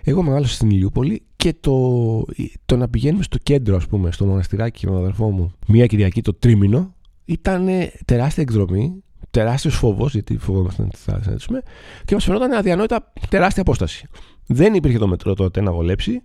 εγώ 0.03 0.21
μεγάλωσα 0.21 0.53
στην 0.53 0.69
Ηλιούπολη 0.69 1.21
και 1.35 1.53
το, 1.59 2.25
το 2.65 2.77
να 2.77 2.89
πηγαίνουμε 2.89 3.23
στο 3.23 3.37
κέντρο, 3.37 3.75
ας 3.75 3.87
πούμε, 3.87 4.11
στο 4.11 4.25
μοναστηράκι 4.25 4.85
με 4.85 4.91
τον 4.91 5.01
αδερφό 5.01 5.31
μου, 5.31 5.51
μία 5.67 5.85
Κυριακή 5.85 6.21
το 6.21 6.33
τρίμηνο, 6.33 6.95
ήταν 7.25 7.67
τεράστια 8.05 8.43
εκδρομή 8.43 9.03
τεράστιος 9.31 9.75
φόβος, 9.75 10.13
γιατί 10.13 10.37
φοβόμαστε 10.37 10.81
να 10.81 10.89
θα 10.93 11.19
συναντήσουμε, 11.21 11.61
και 12.05 12.13
μας 12.13 12.23
φαινόταν 12.23 12.51
αδιανόητα 12.51 13.11
τεράστια 13.29 13.61
απόσταση. 13.61 14.07
Δεν 14.47 14.73
υπήρχε 14.73 14.97
το 14.97 15.07
μετρό 15.07 15.33
τότε 15.33 15.61
να 15.61 15.71
βολέψει. 15.71 16.21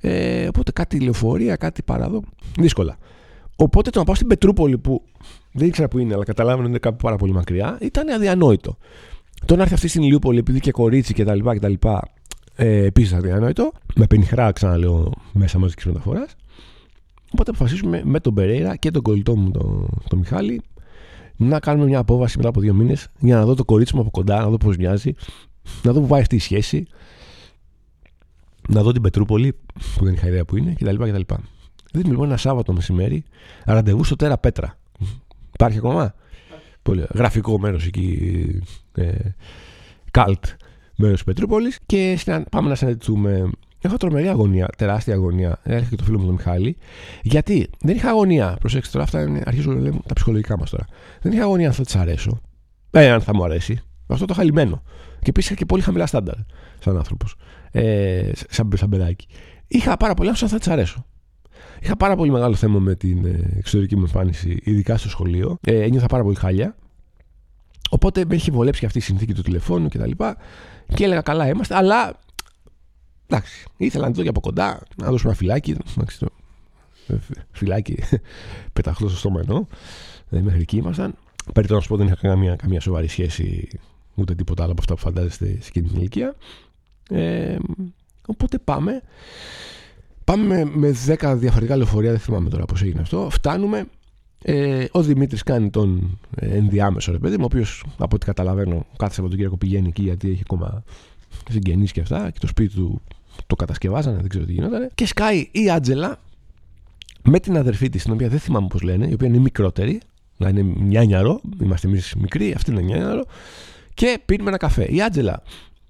Ε, 0.00 0.46
οπότε 0.48 0.72
κάτι 0.72 1.00
λεωφορεία, 1.00 1.56
κάτι 1.56 1.82
παράδο. 1.82 2.22
Δύσκολα. 2.58 2.98
Οπότε 3.56 3.90
το 3.90 3.98
να 3.98 4.04
πάω 4.04 4.14
στην 4.14 4.26
Πετρούπολη 4.26 4.78
που 4.78 5.02
δεν 5.52 5.66
ήξερα 5.68 5.88
που 5.88 5.98
είναι, 5.98 6.14
αλλά 6.14 6.24
καταλάβαινε 6.24 6.62
ότι 6.62 6.70
είναι 6.70 6.78
κάπου 6.78 6.96
πάρα 6.96 7.16
πολύ 7.16 7.32
μακριά, 7.32 7.78
ήταν 7.80 8.08
αδιανόητο. 8.08 8.76
Το 9.44 9.56
να 9.56 9.62
έρθει 9.62 9.74
αυτή 9.74 9.88
στην 9.88 10.02
Ηλιούπολη 10.02 10.38
επειδή 10.38 10.60
και 10.60 10.70
κορίτσι 10.70 11.14
κτλ. 11.14 11.38
κτλ 11.38 11.72
ε, 12.56 12.84
Επίσης 12.84 13.12
αδιανόητο. 13.12 13.72
Με 13.94 14.06
πενιχρά, 14.06 14.52
ξαναλέω, 14.52 15.12
μέσα 15.32 15.58
μαζικής 15.58 15.84
μεταφοράς. 15.84 16.36
Οπότε 17.32 17.50
αποφασίσουμε 17.50 18.02
με 18.04 18.20
τον 18.20 18.34
Περέιρα 18.34 18.76
και 18.76 18.90
τον 18.90 19.02
κολλητό 19.02 19.36
μου, 19.36 19.50
τον, 19.50 19.88
τον 20.08 20.18
Μιχάλη, 20.18 20.62
να 21.36 21.60
κάνουμε 21.60 21.86
μια 21.86 21.98
απόβαση 21.98 22.36
μετά 22.36 22.48
από 22.48 22.60
δύο 22.60 22.74
μήνες 22.74 23.08
για 23.18 23.36
να 23.36 23.44
δω 23.44 23.54
το 23.54 23.64
κορίτσι 23.64 23.94
μου 23.94 24.00
από 24.00 24.10
κοντά, 24.10 24.40
να 24.40 24.48
δω 24.48 24.56
πώς 24.56 24.76
μοιάζει, 24.76 25.14
να 25.82 25.92
δω 25.92 26.00
που 26.00 26.06
πάει 26.06 26.20
αυτή 26.20 26.36
η 26.36 26.38
σχέση, 26.38 26.86
να 28.68 28.82
δω 28.82 28.92
την 28.92 29.02
Πετρούπολη, 29.02 29.52
που 29.96 30.04
δεν 30.04 30.14
είχα 30.14 30.26
ιδέα 30.28 30.44
που 30.44 30.56
είναι, 30.56 30.72
κτλ. 30.72 30.94
κτλ. 30.94 31.34
Δίνουμε 31.92 32.10
λοιπόν 32.10 32.26
ένα 32.26 32.36
Σάββατο 32.36 32.72
μεσημέρι 32.72 33.24
ραντεβού 33.64 34.04
στο 34.04 34.16
Τέρα 34.16 34.38
Πέτρα. 34.38 34.78
Υπάρχει 35.52 35.78
ακόμα; 35.78 36.14
Πολύ 36.82 37.06
γραφικό 37.14 37.58
μέρος 37.58 37.86
εκεί. 37.86 38.60
Ε, 38.94 39.12
καλτ 40.10 40.44
μέρος 40.96 41.14
της 41.14 41.24
Πετρούπολης. 41.24 41.78
Και 41.86 42.18
πάμε 42.50 42.68
να 42.68 42.74
συναντηθούμε 42.74 43.50
Έχω 43.86 43.96
τρομερή 43.96 44.28
αγωνία, 44.28 44.68
τεράστια 44.76 45.14
αγωνία. 45.14 45.58
Έρχεται 45.62 45.90
και 45.90 45.96
το 45.96 46.04
φίλο 46.04 46.18
μου 46.18 46.24
τον 46.24 46.34
Μιχάλη. 46.34 46.76
Γιατί 47.22 47.70
δεν 47.80 47.96
είχα 47.96 48.08
αγωνία. 48.08 48.56
Προσέξτε 48.60 48.92
τώρα, 48.92 49.04
αυτά 49.04 49.22
είναι, 49.22 49.42
αρχίζω 49.46 49.72
να 49.72 49.80
λέμε 49.80 49.98
τα 50.06 50.14
ψυχολογικά 50.14 50.58
μας 50.58 50.70
τώρα. 50.70 50.84
Δεν 51.20 51.32
είχα 51.32 51.42
αγωνία 51.42 51.66
αν 51.66 51.72
θα 51.72 51.84
της 51.84 51.96
αρέσω. 51.96 52.40
Ε, 52.90 53.10
αν 53.10 53.20
θα 53.20 53.34
μου 53.34 53.44
αρέσει. 53.44 53.80
Αυτό 54.06 54.24
το 54.24 54.34
χαλιμένο. 54.34 54.82
Και 55.18 55.28
επίσης 55.28 55.50
είχα 55.50 55.58
και 55.58 55.64
πολύ 55.64 55.82
χαμηλά 55.82 56.06
στάνταρ 56.06 56.34
σαν 56.78 56.96
άνθρωπος. 56.96 57.34
Ε, 57.70 58.30
σαν, 58.48 58.70
σαν 58.76 58.88
παιδάκι. 58.88 59.26
Είχα 59.66 59.96
πάρα 59.96 60.14
πολύ 60.14 60.28
αν 60.28 60.34
θα 60.36 60.58
της 60.58 60.68
αρέσω. 60.68 61.06
Είχα 61.80 61.96
πάρα 61.96 62.16
πολύ 62.16 62.30
μεγάλο 62.30 62.54
θέμα 62.54 62.78
με 62.78 62.94
την 62.94 63.24
ε, 63.24 63.56
εξωτερική 63.58 63.96
μου 63.96 64.02
εμφάνιση, 64.02 64.58
ειδικά 64.62 64.96
στο 64.96 65.08
σχολείο. 65.08 65.58
Ε, 65.60 65.82
ένιωθα 65.82 66.06
πάρα 66.06 66.22
πολύ 66.22 66.36
χάλια. 66.36 66.76
Οπότε 67.90 68.24
με 68.28 68.34
έχει 68.34 68.50
βολέψει 68.50 68.80
και 68.80 68.86
αυτή 68.86 68.98
η 68.98 69.00
συνθήκη 69.00 69.34
του 69.34 69.42
τηλεφώνου 69.42 69.88
κτλ. 69.88 70.10
Και, 70.10 70.34
και 70.94 71.04
έλεγα 71.04 71.20
καλά 71.20 71.48
είμαστε, 71.48 71.76
αλλά 71.76 72.16
Εντάξει, 73.26 73.64
ήθελα 73.76 74.04
να 74.04 74.10
το 74.10 74.16
δω 74.16 74.22
και 74.22 74.28
από 74.28 74.40
κοντά, 74.40 74.82
να 74.96 75.10
δώσω 75.10 75.28
ένα 75.28 75.36
φυλάκι. 75.36 75.76
Εντάξει, 75.96 76.18
το, 76.18 76.28
φυλάκι, 77.50 77.98
πεταχτό 78.72 79.08
στο 79.08 79.18
στόμα 79.18 79.40
εννοώ. 79.40 79.64
Δηλαδή 80.28 80.46
μέχρι 80.46 80.62
εκεί 80.62 80.76
ήμασταν. 80.76 81.14
Περί 81.52 81.66
να 81.70 81.80
σου 81.80 81.88
πω 81.88 81.96
δεν 81.96 82.06
είχα 82.06 82.16
καμία, 82.16 82.56
καμία 82.56 82.80
σοβαρή 82.80 83.08
σχέση 83.08 83.68
ούτε 84.14 84.34
τίποτα 84.34 84.62
άλλο 84.62 84.72
από 84.72 84.80
αυτά 84.80 84.94
που 84.94 85.00
φαντάζεστε 85.00 85.46
σε 85.46 85.68
εκείνη 85.68 85.88
την 85.88 85.98
ηλικία. 85.98 86.34
Ε, 87.10 87.56
οπότε 88.26 88.58
πάμε. 88.58 89.02
Πάμε 90.24 90.44
με, 90.44 90.64
με 90.64 90.94
10 91.06 91.34
διαφορετικά 91.36 91.76
λεωφορεία, 91.76 92.10
δεν 92.10 92.20
θυμάμαι 92.20 92.48
τώρα 92.48 92.64
πώς 92.64 92.82
έγινε 92.82 93.00
αυτό. 93.00 93.28
Φτάνουμε. 93.30 93.86
Ε, 94.42 94.84
ο 94.90 95.02
Δημήτρης 95.02 95.42
κάνει 95.42 95.70
τον 95.70 96.18
ε, 96.36 96.56
ενδιάμεσο 96.56 97.12
ρε 97.12 97.18
παιδί 97.18 97.36
μου, 97.36 97.42
ο 97.42 97.46
οποίος 97.46 97.84
από 97.98 98.16
ό,τι 98.16 98.26
καταλαβαίνω 98.26 98.86
κάθε 98.96 99.14
Σαββατοκύριακο 99.14 99.56
πηγαίνει 99.56 99.88
εκεί 99.88 100.02
γιατί 100.02 100.30
έχει 100.30 100.40
ακόμα 100.44 100.82
συγγενείς 101.50 101.92
και 101.92 102.00
αυτά 102.00 102.30
και 102.30 102.38
το 102.38 102.46
σπίτι 102.46 102.74
του 102.74 103.00
το 103.46 103.56
κατασκευάζανε, 103.56 104.16
δεν 104.16 104.28
ξέρω 104.28 104.44
τι 104.44 104.52
γινόταν. 104.52 104.90
Και 104.94 105.06
σκάει 105.06 105.48
η 105.52 105.70
Άτζελα 105.70 106.18
με 107.22 107.40
την 107.40 107.56
αδερφή 107.56 107.88
της, 107.88 108.02
την 108.02 108.12
οποία 108.12 108.28
δεν 108.28 108.38
θυμάμαι 108.38 108.66
πώς 108.66 108.82
λένε, 108.82 109.06
η 109.06 109.12
οποία 109.12 109.28
είναι 109.28 109.38
μικρότερη, 109.38 110.00
να 110.36 110.48
είναι 110.48 110.62
νιάνιαρο, 110.62 111.40
είμαστε 111.62 111.88
εμείς 111.88 112.14
μικροί, 112.14 112.52
αυτή 112.52 112.70
είναι 112.70 112.80
νιάνιαρο, 112.80 113.24
και 113.94 114.20
πίνουμε 114.24 114.48
ένα 114.48 114.58
καφέ. 114.58 114.84
Η 114.84 115.02
Άντζελα 115.02 115.42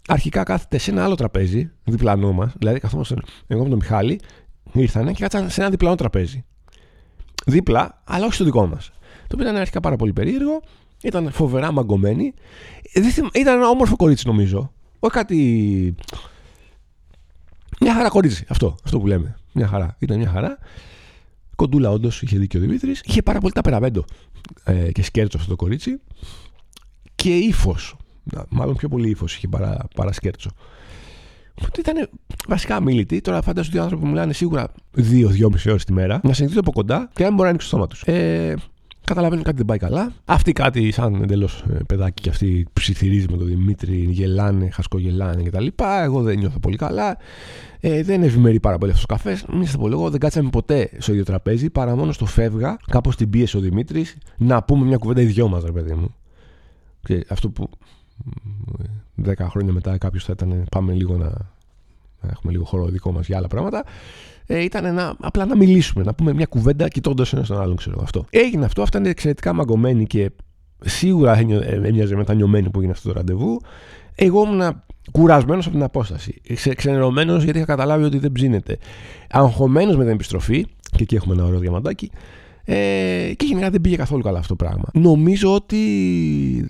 αρχικά 0.08 0.42
κάθεται 0.42 0.78
σε 0.78 0.90
ένα 0.90 1.04
άλλο 1.04 1.14
τραπέζι, 1.14 1.70
διπλανό 1.84 2.32
μας, 2.32 2.52
δηλαδή 2.58 2.78
καθόμαστε 2.78 3.14
εγώ 3.46 3.62
με 3.62 3.68
τον 3.68 3.78
Μιχάλη, 3.78 4.20
ήρθανε 4.72 5.12
και 5.12 5.22
κάτσαν 5.22 5.50
σε 5.50 5.60
ένα 5.60 5.70
διπλανό 5.70 5.94
τραπέζι. 5.94 6.44
Δίπλα, 7.46 8.02
αλλά 8.04 8.24
όχι 8.24 8.34
στο 8.34 8.44
δικό 8.44 8.66
μας. 8.66 8.90
Το 9.00 9.34
οποίο 9.34 9.44
ήταν 9.44 9.56
αρχικά 9.56 9.80
πάρα 9.80 9.96
πολύ 9.96 10.12
περίεργο, 10.12 10.62
ήταν 11.02 11.30
φοβερά 11.30 11.72
μαγκωμένη. 11.72 12.34
Ήταν 13.34 13.56
ένα 13.56 13.68
όμορφο 13.68 13.96
κορίτσι, 13.96 14.26
νομίζω. 14.26 14.72
Όχι 14.98 15.14
κάτι. 15.14 15.94
Μια 17.80 17.94
χαρά 17.94 18.08
κορίτσι. 18.08 18.44
Αυτό, 18.48 18.76
αυτό 18.84 18.98
που 18.98 19.06
λέμε. 19.06 19.36
Μια 19.52 19.66
χαρά. 19.66 19.96
Ήταν 19.98 20.18
μια 20.18 20.28
χαρά. 20.28 20.58
Κοντούλα, 21.56 21.90
όντως, 21.90 22.22
είχε 22.22 22.38
δίκιο 22.38 22.60
ο 22.60 22.62
Δημήτρης. 22.62 23.02
Είχε 23.04 23.22
πάρα 23.22 23.40
πολύ 23.40 23.52
ταπεραβέντο 23.52 24.04
ε, 24.64 24.92
και 24.92 25.02
σκέρτσο 25.02 25.38
αυτό 25.38 25.50
το 25.50 25.56
κορίτσι. 25.56 26.00
Και 27.14 27.36
ύφος. 27.36 27.96
Μάλλον 28.48 28.76
πιο 28.76 28.88
πολύ 28.88 29.10
ύφος 29.10 29.36
είχε 29.36 29.48
παρά, 29.48 29.86
παρά 29.94 30.12
σκέρτσο. 30.12 30.50
Οπότε 31.58 31.80
ήταν 31.80 32.08
βασικά 32.48 32.76
αμήλυτοι. 32.76 33.20
Τώρα 33.20 33.42
φαντάζομαι 33.42 33.68
ότι 33.68 33.76
οι 33.76 33.80
άνθρωποι 33.80 34.06
μιλάνε 34.06 34.32
σίγουρα 34.32 34.72
2-2,5 34.96 35.50
ώρες 35.68 35.84
τη 35.84 35.92
μέρα. 35.92 36.20
Να 36.22 36.32
συνεχίσουν 36.32 36.58
από 36.58 36.72
κοντά 36.72 37.10
και 37.12 37.22
να 37.22 37.26
μην 37.26 37.36
μπορεί 37.36 37.42
να 37.42 37.48
ανοίξει 37.48 37.70
το 37.70 37.76
στόμα 37.76 37.86
τους. 37.86 38.02
Ε, 38.02 38.54
καταλαβαίνουν 39.06 39.44
κάτι 39.44 39.56
δεν 39.56 39.66
πάει 39.66 39.78
καλά. 39.78 40.12
Αυτοί 40.24 40.52
κάτι 40.52 40.90
σαν 40.90 41.22
εντελώς 41.22 41.64
ε, 41.70 41.78
παιδάκι 41.86 42.22
και 42.22 42.28
αυτοί 42.28 42.66
ψιθυρίζει 42.72 43.26
με 43.30 43.36
τον 43.36 43.46
Δημήτρη, 43.46 43.96
γελάνε, 43.96 44.70
χασκογελάνε 44.70 45.42
κτλ. 45.42 45.66
Εγώ 46.02 46.22
δεν 46.22 46.38
νιώθω 46.38 46.58
πολύ 46.58 46.76
καλά. 46.76 47.16
Ε, 47.80 48.02
δεν 48.02 48.22
ευημερεί 48.22 48.60
πάρα 48.60 48.78
πολύ 48.78 48.90
αυτός 48.90 49.04
ο 49.04 49.06
καφές. 49.06 49.44
Μην 49.52 49.66
σας 49.66 49.76
πω 49.76 49.88
λίγο, 49.88 50.10
δεν 50.10 50.20
κάτσαμε 50.20 50.50
ποτέ 50.50 50.90
στο 50.98 51.12
ίδιο 51.12 51.24
τραπέζι 51.24 51.70
παρά 51.70 51.96
μόνο 51.96 52.12
στο 52.12 52.26
φεύγα, 52.26 52.76
κάπως 52.90 53.16
την 53.16 53.30
πίεση 53.30 53.56
ο 53.56 53.60
Δημήτρης, 53.60 54.16
να 54.36 54.62
πούμε 54.62 54.86
μια 54.86 54.96
κουβέντα 54.96 55.20
οι 55.20 55.24
δυο 55.24 55.48
μας, 55.48 55.64
ρε 55.64 55.72
παιδί 55.72 55.92
μου. 55.92 56.14
Και 57.00 57.26
αυτό 57.28 57.50
που 57.50 57.70
10 59.24 59.32
χρόνια 59.48 59.72
μετά 59.72 59.98
κάποιος 59.98 60.24
θα 60.24 60.32
ήταν 60.32 60.64
πάμε 60.70 60.92
λίγο 60.92 61.16
να, 61.16 61.24
να 61.26 61.55
έχουμε 62.30 62.52
λίγο 62.52 62.64
χώρο 62.64 62.86
δικό 62.86 63.12
μας 63.12 63.26
για 63.26 63.36
άλλα 63.36 63.48
πράγματα 63.48 63.84
ε, 64.46 64.62
ήταν 64.62 64.94
να, 64.94 65.14
απλά 65.20 65.44
να 65.44 65.56
μιλήσουμε, 65.56 66.04
να 66.04 66.14
πούμε 66.14 66.32
μια 66.32 66.46
κουβέντα 66.46 66.88
κοιτώντας 66.88 67.32
ένα 67.32 67.42
τον 67.42 67.60
άλλον, 67.60 67.76
ξέρω 67.76 68.00
αυτό. 68.02 68.24
Έγινε 68.30 68.64
αυτό, 68.64 68.82
αυτά 68.82 68.98
είναι 68.98 69.08
εξαιρετικά 69.08 69.52
μαγκωμένη 69.52 70.06
και 70.06 70.30
σίγουρα 70.84 71.38
έμοιαζε 71.82 72.16
μετανιωμένη 72.16 72.70
που 72.70 72.78
έγινε 72.78 72.92
αυτό 72.92 73.08
το 73.08 73.14
ραντεβού. 73.14 73.60
Εγώ 74.14 74.42
ήμουν 74.42 74.82
κουρασμένος 75.10 75.66
από 75.66 75.74
την 75.74 75.84
απόσταση. 75.84 76.40
Ξε, 76.54 76.74
ξενερωμένος 76.74 77.42
γιατί 77.42 77.58
είχα 77.58 77.66
καταλάβει 77.66 78.04
ότι 78.04 78.18
δεν 78.18 78.32
ψήνεται. 78.32 78.78
Αγχωμένος 79.30 79.96
με 79.96 80.04
την 80.04 80.12
επιστροφή, 80.12 80.66
και 80.80 81.02
εκεί 81.02 81.14
έχουμε 81.14 81.34
ένα 81.34 81.44
ωραίο 81.44 81.58
διαμαντάκι. 81.58 82.10
Ε, 82.64 83.32
και 83.36 83.46
γενικά 83.46 83.70
δεν 83.70 83.80
πήγε 83.80 83.96
καθόλου 83.96 84.22
καλά 84.22 84.38
αυτό 84.38 84.56
το 84.56 84.64
πράγμα. 84.64 84.84
Νομίζω 84.92 85.54
ότι 85.54 85.80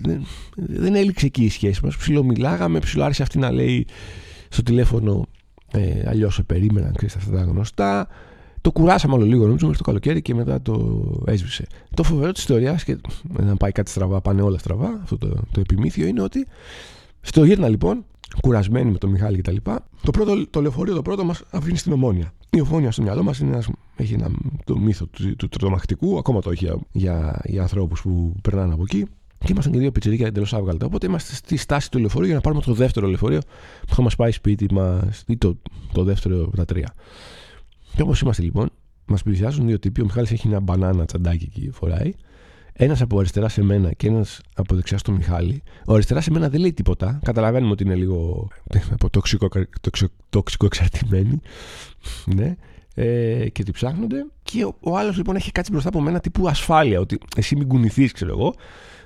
δεν, 0.01 0.25
δεν 0.55 0.95
έληξε 0.95 1.25
εκεί 1.25 1.43
η 1.43 1.49
σχέση 1.49 1.79
μας. 1.83 1.97
Ψιλομιλάγαμε, 1.97 2.79
ψιλοάρχισε 2.79 3.21
αυτή 3.21 3.39
να 3.39 3.51
λέει 3.51 3.87
στο 4.49 4.63
τηλέφωνο 4.63 5.27
ε, 5.71 6.09
Αλλιώς 6.09 6.33
σε 6.33 6.43
περίμεναν, 6.43 6.93
ξέρεις 6.95 7.15
αυτά 7.15 7.31
τα 7.31 7.41
γνωστά. 7.41 8.07
Το 8.61 8.71
κουράσαμε 8.71 9.13
όλο 9.13 9.25
λίγο 9.25 9.45
νομίζω 9.45 9.65
μέχρι 9.65 9.77
το 9.77 9.83
καλοκαίρι 9.83 10.21
και 10.21 10.33
μετά 10.33 10.61
το 10.61 11.01
έσβησε. 11.25 11.67
Το 11.93 12.03
φοβερό 12.03 12.31
της 12.31 12.41
ιστορίας, 12.41 12.83
και 12.83 12.97
να 13.39 13.55
πάει 13.55 13.71
κάτι 13.71 13.89
στραβά, 13.89 14.21
πάνε 14.21 14.41
όλα 14.41 14.57
στραβά, 14.57 14.99
αυτό 15.03 15.17
το, 15.17 15.27
το 15.27 15.59
επιμήθειο 15.59 16.07
είναι 16.07 16.21
ότι 16.21 16.47
στο 17.21 17.43
γύρνα 17.43 17.67
λοιπόν, 17.69 18.05
κουρασμένοι 18.41 18.91
με 18.91 18.97
τον 18.97 19.09
Μιχάλη 19.09 19.37
κτλ., 19.37 19.55
το, 20.01 20.11
πρώτο, 20.11 20.47
το 20.47 20.61
λεωφορείο 20.61 20.95
το 20.95 21.01
πρώτο 21.01 21.23
μας 21.23 21.43
αφήνει 21.49 21.77
στην 21.77 21.91
ομόνια. 21.91 22.33
Η 22.49 22.61
ομόνια 22.61 22.91
στο 22.91 23.01
μυαλό 23.01 23.23
μας 23.23 23.41
έχει 23.95 24.13
ένα, 24.13 24.31
το 24.63 24.77
μύθο 24.77 25.05
του, 25.05 25.35
του, 25.35 25.47
τρομακτικού, 25.47 26.17
ακόμα 26.17 26.41
το 26.41 26.49
έχει 26.51 26.65
για, 26.65 26.77
για, 26.91 27.41
για 27.45 27.61
ανθρώπους 27.61 28.01
που 28.01 28.35
περνάνε 28.41 28.73
από 28.73 28.83
εκεί. 28.83 29.05
Και 29.39 29.51
ήμασταν 29.51 29.73
και 29.73 29.79
δύο 29.79 29.91
πιτσερίκια 29.91 30.27
εντελώς 30.27 30.53
άβγαλτα. 30.53 30.85
Οπότε 30.85 31.05
είμαστε 31.07 31.35
στη 31.35 31.57
στάση 31.57 31.91
του 31.91 31.99
λεωφορείου 31.99 32.27
για 32.27 32.35
να 32.35 32.41
πάρουμε 32.41 32.61
το 32.61 32.73
δεύτερο 32.73 33.07
λεωφορείο 33.07 33.39
που 33.87 33.95
θα 33.95 34.01
μας 34.01 34.15
πάει 34.15 34.31
σπίτι 34.31 34.73
μας, 34.73 35.23
ή 35.27 35.37
το, 35.37 35.57
το 35.93 36.03
δεύτερο 36.03 36.43
από 36.43 36.55
τα 36.55 36.65
τρία. 36.65 36.93
Και 37.95 38.01
όπως 38.01 38.21
είμαστε 38.21 38.41
λοιπόν, 38.41 38.69
μας 39.05 39.23
πλησιάζουν 39.23 39.65
δύο 39.65 39.79
τύποι. 39.79 40.01
Ο 40.01 40.03
Μιχάλης 40.03 40.31
έχει 40.31 40.47
ένα 40.47 40.59
μπανάνα 40.59 41.05
τσαντάκι 41.05 41.43
εκεί 41.43 41.69
φοράει. 41.71 42.13
Ένας 42.73 43.01
από 43.01 43.19
αριστερά 43.19 43.49
σε 43.49 43.63
μένα 43.63 43.93
και 43.93 44.07
ένας 44.07 44.41
από 44.55 44.75
δεξιά 44.75 44.97
στο 44.97 45.11
Μιχάλη. 45.11 45.63
Ο 45.85 45.93
αριστερά 45.93 46.21
σε 46.21 46.31
μένα 46.31 46.49
δεν 46.49 46.59
λέει 46.59 46.73
τίποτα. 46.73 47.19
Καταλαβαίνουμε 47.23 47.71
ότι 47.71 47.83
είναι 47.83 47.95
λίγο 47.95 48.47
από 48.89 49.09
τοξικό, 49.09 49.47
τοξικό, 49.81 50.13
τοξικό 50.29 50.65
εξαρτημένη. 50.65 51.39
Ναι. 52.35 52.55
Ε, 52.99 53.49
και 53.49 53.63
τη 53.63 53.71
ψάχνονται. 53.71 54.25
Και 54.43 54.65
ο, 54.65 54.75
ο 54.79 54.97
άλλος 54.97 55.17
λοιπόν 55.17 55.35
έχει 55.35 55.51
κάτσει 55.51 55.71
μπροστά 55.71 55.89
από 55.89 56.01
μένα 56.01 56.19
τύπου 56.19 56.47
ασφάλεια. 56.47 56.99
Ότι 56.99 57.17
εσύ 57.35 57.55
μην 57.55 57.67
κουνηθείς, 57.67 58.11
ξέρω 58.11 58.31
εγώ. 58.31 58.53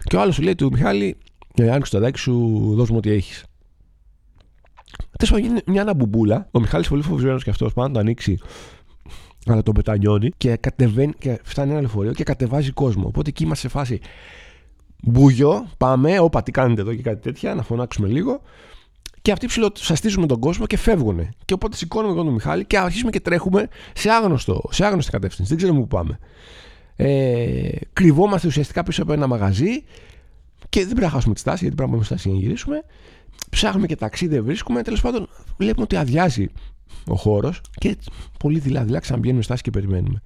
Και 0.03 0.15
ο 0.15 0.21
άλλος 0.21 0.36
σου 0.36 0.41
λέει 0.41 0.55
του 0.55 0.69
Μιχάλη, 0.71 1.17
ε, 1.55 1.71
άνοιξε 1.71 1.91
το 1.91 1.98
ταδάκι 1.98 2.19
σου, 2.19 2.33
δώσ' 2.75 2.89
μου 2.89 2.98
ό,τι 2.98 3.12
έχεις. 3.12 3.43
Τέλος 5.17 5.31
πάντων, 5.31 5.45
γίνει 5.45 5.60
μια 5.65 5.81
αναμπουμπούλα. 5.81 6.48
Ο 6.51 6.60
Μιχάλης 6.60 6.88
πολύ 6.88 7.01
φοβισμένος 7.01 7.43
και 7.43 7.50
αυτός 7.50 7.74
πάνω 7.74 7.88
να 7.88 7.93
το 7.93 8.00
ανοίξει, 8.00 8.38
αλλά 9.45 9.63
τον 9.63 9.74
πετανιώνει 9.74 10.29
και 10.38 10.55
κατεβαίνει 10.55 11.13
και 11.19 11.39
φτάνει 11.43 11.71
ένα 11.71 11.79
λεωφορείο 11.79 12.13
και 12.13 12.24
κατεβάζει 12.24 12.71
κόσμο. 12.71 13.07
Οπότε 13.07 13.29
εκεί 13.29 13.43
είμαστε 13.43 13.67
σε 13.67 13.74
φάση 13.74 14.00
μπουγιό, 15.03 15.67
πάμε, 15.77 16.19
όπα 16.19 16.43
τι 16.43 16.51
κάνετε 16.51 16.81
εδώ 16.81 16.95
και 16.95 17.01
κάτι 17.01 17.21
τέτοια, 17.21 17.55
να 17.55 17.63
φωνάξουμε 17.63 18.07
λίγο. 18.07 18.41
Και 19.22 19.32
αυτοί 19.32 19.48
ψηλοσαστίζουν 19.48 20.28
τον 20.28 20.40
κόσμο 20.40 20.66
και 20.66 20.78
φεύγουν. 20.78 21.30
Και 21.46 21.54
οπότε 21.54 21.75
σηκώνουμε 21.75 22.13
εγώ 22.13 22.24
τον 22.24 22.34
Μιχάλη 22.34 22.66
και 22.66 22.78
αρχίζουμε 22.78 23.12
και 23.12 23.20
τρέχουμε 23.20 23.68
σε, 23.94 24.10
άγνωστο, 24.10 24.62
σε 24.72 24.86
άγνωστη 24.86 25.12
κατεύθυνση. 25.12 25.50
Δεν 25.50 25.58
ξέρουμε 25.58 25.80
πού 25.80 25.88
πάμε. 25.88 26.20
Ε, 26.96 27.70
κρυβόμαστε 27.94 28.48
ουσιαστικά 28.48 28.84
πίσω 28.84 29.04
από 29.04 29.13
ένα 29.13 29.28
μαγαζί 29.28 29.84
και 30.70 30.80
δεν 30.80 30.90
πρέπει 30.90 31.01
να 31.01 31.10
χάσουμε 31.10 31.34
τη 31.34 31.40
στάση 31.40 31.58
γιατί 31.60 31.75
πρέπει 31.75 31.92
να 31.92 31.98
πάμε 31.98 32.08
στη 32.08 32.13
στάση 32.13 32.30
για 32.30 32.38
να 32.38 32.44
γυρίσουμε. 32.44 32.84
Ψάχνουμε 33.50 33.88
και 33.88 33.96
ταξί, 33.96 34.28
δεν 34.28 34.44
βρίσκουμε. 34.44 34.82
Τέλος 34.82 35.01
πάντων, 35.01 35.28
βλέπουμε 35.58 35.84
ότι 35.84 35.96
αδειάζει 35.96 36.48
ο 37.08 37.16
χώρος 37.16 37.62
και 37.78 37.98
πολύ 38.40 38.60
δειλά, 38.60 38.84
δειλά 38.84 39.00
ξαναμπαίνουμε 39.00 39.42
στάση 39.42 39.62
και 39.62 39.72
περιμένουμε. 39.72 40.22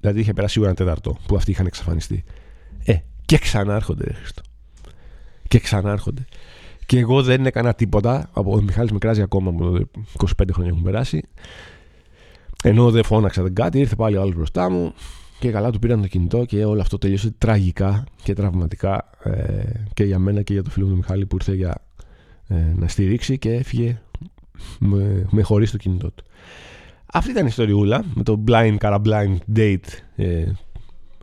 Δηλαδή 0.00 0.20
είχε 0.20 0.32
περάσει 0.32 0.52
σίγουρα 0.52 0.70
ένα 0.70 0.78
τέταρτο 0.78 1.16
που 1.26 1.36
αυτοί 1.36 1.50
είχαν 1.50 1.66
εξαφανιστεί. 1.66 2.24
Ε, 2.84 2.96
και 3.24 3.38
ξανάρχονται, 3.38 4.04
ρε 4.04 4.12
Χριστό. 4.12 4.42
Και 5.48 5.58
ξανάρχονται. 5.58 6.24
Και 6.92 6.98
εγώ 6.98 7.22
δεν 7.22 7.46
έκανα 7.46 7.74
τίποτα. 7.74 8.30
Ο 8.32 8.60
Μιχάλης 8.60 8.92
με 8.92 8.98
κράζει 8.98 9.22
ακόμα 9.22 9.50
από 9.50 9.78
25 10.18 10.48
χρόνια 10.52 10.70
έχουν 10.70 10.82
περάσει. 10.82 11.22
Ενώ 12.62 12.90
δεν 12.90 13.04
φώναξα 13.04 13.42
δεν 13.42 13.54
κάτι, 13.54 13.78
ήρθε 13.78 13.94
πάλι 13.94 14.16
ο 14.16 14.20
άλλος 14.20 14.34
μπροστά 14.34 14.70
μου. 14.70 14.92
Και 15.38 15.50
καλά 15.50 15.70
του 15.70 15.78
πήραν 15.78 16.00
το 16.00 16.06
κινητό 16.06 16.44
και 16.44 16.64
όλο 16.64 16.80
αυτό 16.80 16.98
τελείωσε 16.98 17.30
τραγικά 17.38 18.04
και 18.22 18.32
τραυματικά 18.32 19.10
ε, 19.22 19.62
και 19.94 20.04
για 20.04 20.18
μένα 20.18 20.42
και 20.42 20.52
για 20.52 20.62
το 20.62 20.70
φίλο 20.70 20.84
μου 20.84 20.90
τον 20.90 20.98
Μιχάλη 21.00 21.26
που 21.26 21.36
ήρθε 21.36 21.54
για 21.54 21.74
ε, 22.48 22.54
να 22.76 22.88
στηρίξει 22.88 23.38
και 23.38 23.52
έφυγε 23.52 24.00
με, 24.78 25.26
με 25.30 25.42
χωρίς 25.42 25.70
το 25.70 25.76
κινητό 25.76 26.10
του. 26.10 26.24
Αυτή 27.06 27.30
ήταν 27.30 27.44
η 27.44 27.48
ιστοριούλα 27.48 28.04
με 28.14 28.22
το 28.22 28.44
blind 28.48 28.76
cara 28.78 29.00
blind 29.02 29.36
date 29.56 29.88
ε, 30.16 30.44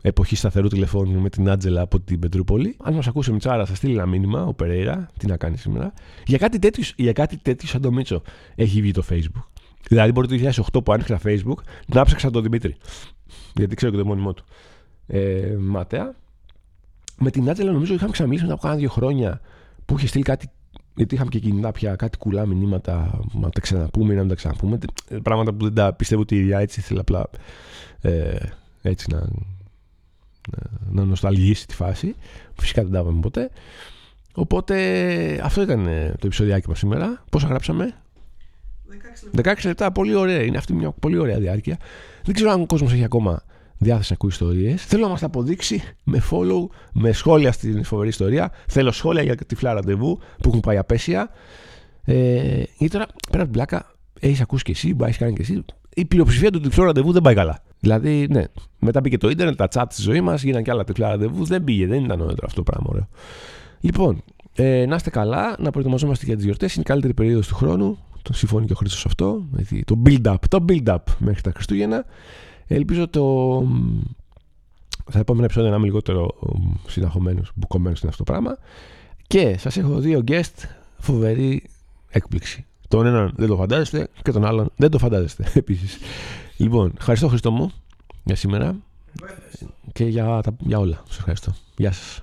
εποχή 0.02 0.36
σταθερού 0.36 0.68
τηλεφώνου 0.68 1.20
με 1.20 1.28
την 1.28 1.50
Άτζελα 1.50 1.80
από 1.80 2.00
την 2.00 2.18
Πετρούπολη. 2.18 2.76
Αν 2.82 2.94
μας 2.94 3.06
ακούσει 3.06 3.30
ο 3.30 3.32
Μιτσάρα, 3.32 3.66
θα 3.66 3.74
στείλει 3.74 3.92
ένα 3.92 4.06
μήνυμα, 4.06 4.44
ο 4.44 4.54
Περέιρα, 4.54 5.10
τι 5.18 5.26
να 5.26 5.36
κάνει 5.36 5.56
σήμερα. 5.56 5.92
Για 6.26 6.38
κάτι 6.38 6.58
τέτοιο, 6.58 6.84
για 6.96 7.12
κάτι 7.12 7.36
τέτοιο 7.36 7.68
σαν 7.68 7.80
το 7.80 7.92
Μίτσο 7.92 8.22
έχει 8.54 8.80
βγει 8.80 8.90
το 8.90 9.04
Facebook. 9.10 9.44
Δηλαδή, 9.88 10.12
μπορεί 10.12 10.28
το 10.28 10.62
2008 10.72 10.84
που 10.84 10.92
άνοιξα 10.92 11.20
Facebook 11.24 11.58
να 11.86 12.04
ψάξα 12.04 12.30
τον 12.30 12.42
Δημήτρη. 12.42 12.76
Γιατί 13.54 13.74
ξέρω 13.74 13.92
και 13.92 13.98
το 13.98 14.04
μόνιμό 14.04 14.32
του. 14.34 14.44
Ε, 15.06 15.56
ματέα. 15.58 16.14
Με 17.18 17.30
την 17.30 17.50
Άτζελα 17.50 17.72
νομίζω 17.72 17.94
είχαμε 17.94 18.10
ξαναμιλήσει 18.10 18.44
μετά 18.46 18.56
από 18.58 18.66
κάνα 18.66 18.78
δύο 18.78 18.88
χρόνια 18.88 19.40
που 19.84 19.94
είχε 19.96 20.06
στείλει 20.06 20.24
κάτι. 20.24 20.50
Γιατί 20.94 21.14
είχαμε 21.14 21.30
και 21.30 21.38
κινητά 21.38 21.72
πια 21.72 21.96
κάτι 21.96 22.18
κουλά 22.18 22.46
μηνύματα 22.46 23.20
να 23.32 23.50
τα 23.50 23.60
ξαναπούμε 23.60 24.12
ή 24.12 24.14
να 24.14 24.20
μην 24.20 24.28
τα 24.28 24.34
ξαναπούμε. 24.34 24.78
Πράγματα 25.22 25.52
που 25.52 25.64
δεν 25.64 25.74
τα 25.74 25.92
πιστεύω 25.92 26.20
ότι 26.20 26.34
η 26.34 26.38
ίδια 26.38 26.58
έτσι 26.58 26.80
ήθελε 26.80 27.00
απλά 27.00 27.30
ε, 28.00 28.36
έτσι 28.82 29.06
να, 29.10 29.28
να 30.90 31.04
νοσταλγήσει 31.04 31.66
τη 31.66 31.74
φάση. 31.74 32.14
Φυσικά 32.58 32.82
δεν 32.82 32.92
τα 32.92 32.98
είπαμε 32.98 33.20
ποτέ. 33.20 33.50
Οπότε 34.32 34.76
αυτό 35.42 35.62
ήταν 35.62 35.84
το 36.18 36.26
επεισοδιάκι 36.26 36.68
μας 36.68 36.78
σήμερα. 36.78 37.24
Πόσα 37.30 37.46
γράψαμε; 37.46 37.94
16 39.36 39.54
λεπτά, 39.64 39.92
πολύ 39.92 40.14
ωραία. 40.14 40.42
Είναι 40.42 40.56
αυτή 40.56 40.74
μια 40.74 40.90
πολύ 40.90 41.18
ωραία 41.18 41.38
διάρκεια. 41.38 41.78
Δεν 42.24 42.34
ξέρω 42.34 42.50
αν 42.50 42.60
ο 42.60 42.66
κόσμος 42.66 42.92
έχει 42.92 43.04
ακόμα 43.04 43.42
διάθεση 43.78 44.08
να 44.10 44.14
ακούει 44.14 44.30
ιστορίες. 44.30 44.84
Θέλω 44.84 45.02
να 45.02 45.08
μας 45.08 45.20
τα 45.20 45.26
αποδείξει 45.26 45.82
με 46.04 46.22
follow, 46.30 46.66
με 46.92 47.12
σχόλια 47.12 47.52
στην 47.52 47.84
φοβερή 47.84 48.08
ιστορία. 48.08 48.52
Θέλω 48.68 48.92
σχόλια 48.92 49.22
για 49.22 49.34
τυφλά 49.34 49.72
ραντεβού 49.72 50.18
που 50.42 50.48
έχουν 50.48 50.60
πάει 50.60 50.76
απέσια. 50.76 51.30
Ε, 52.04 52.62
ή 52.78 52.88
τώρα 52.88 53.06
πέρα 53.30 53.42
από 53.42 53.42
την 53.42 53.50
πλάκα, 53.50 53.94
έχεις 54.20 54.40
ακούσει 54.40 54.64
κι 54.64 54.70
εσύ, 54.70 54.94
μπορεί 54.94 55.12
κάνει 55.12 55.32
κι 55.32 55.40
εσύ. 55.40 55.64
Η 55.94 56.04
πλειοψηφία 56.04 56.50
του 56.50 56.60
τυφλού 56.60 56.84
ραντεβού 56.84 57.12
δεν 57.12 57.22
πάει 57.22 57.34
καλά. 57.34 57.62
Δηλαδή, 57.80 58.26
ναι, 58.30 58.44
μετά 58.78 59.00
μπήκε 59.00 59.18
το 59.18 59.30
ίντερνετ, 59.30 59.56
τα 59.56 59.68
chat 59.74 59.84
στη 59.88 60.02
ζωή 60.02 60.20
μας, 60.20 60.42
γίνανε 60.42 60.62
και 60.62 60.70
άλλα 60.70 60.84
τυφλά 60.84 61.08
ραντεβού. 61.08 61.44
Δεν 61.44 61.64
πήγε, 61.64 61.86
δεν 61.86 62.04
ήταν 62.04 62.20
ωραίο 62.20 62.34
αυτό 62.44 62.62
το 62.62 62.62
πράγμα 62.62 62.86
ωραίο. 62.90 63.08
Λοιπόν, 63.80 64.22
ε, 64.54 64.86
να 64.86 64.94
είστε 64.94 65.10
καλά, 65.10 65.56
να 65.58 65.70
προετοιμαζόμαστε 65.70 66.24
για 66.26 66.34
τις 66.34 66.44
γιορτές. 66.44 66.74
Είναι 66.74 66.82
η 66.82 66.88
καλύτερη 66.88 67.14
περίοδος 67.14 67.48
του 67.48 67.54
χρόνου. 67.54 67.98
Το 68.22 68.32
συμφωνεί 68.32 68.66
και 68.66 68.72
ο 68.72 68.76
Χρήστος 68.76 69.06
αυτό. 69.06 69.44
Το 69.84 70.02
build-up, 70.06 70.34
το 70.48 70.64
build-up 70.68 70.96
μέχρι 71.18 71.40
τα 71.40 71.50
Χριστούγεννα. 71.54 72.04
Ελπίζω 72.66 73.08
το... 73.08 73.22
Θα 75.10 75.18
επόμενο 75.18 75.44
επεισόδιο 75.44 75.70
να 75.70 75.76
είμαι 75.76 75.86
λιγότερο 75.86 76.28
συναχωμένος, 76.86 77.50
μπουκωμένος 77.54 77.98
στην 77.98 78.10
αυτό 78.10 78.24
το 78.24 78.32
πράγμα. 78.32 78.58
Και 79.26 79.56
σας 79.58 79.76
έχω 79.76 79.98
δύο 79.98 80.22
guest 80.26 80.68
φοβερή 80.98 81.62
έκπληξη. 82.08 82.64
Τον 82.88 83.06
έναν 83.06 83.32
δεν 83.36 83.48
το 83.48 83.56
φαντάζεστε 83.56 84.08
και 84.22 84.32
τον 84.32 84.44
άλλον 84.44 84.70
δεν 84.76 84.90
το 84.90 84.98
φαντάζεστε 84.98 85.44
επίσης. 85.60 85.98
Λοιπόν, 86.60 86.92
ευχαριστώ 86.98 87.28
Χριστό 87.28 87.50
μου 87.50 87.72
για 88.24 88.36
σήμερα 88.36 88.76
και 89.92 90.04
για, 90.04 90.40
τα, 90.42 90.56
για 90.58 90.78
όλα. 90.78 91.02
Σας 91.06 91.18
ευχαριστώ. 91.18 91.54
Γεια 91.76 91.92
σας. 91.92 92.22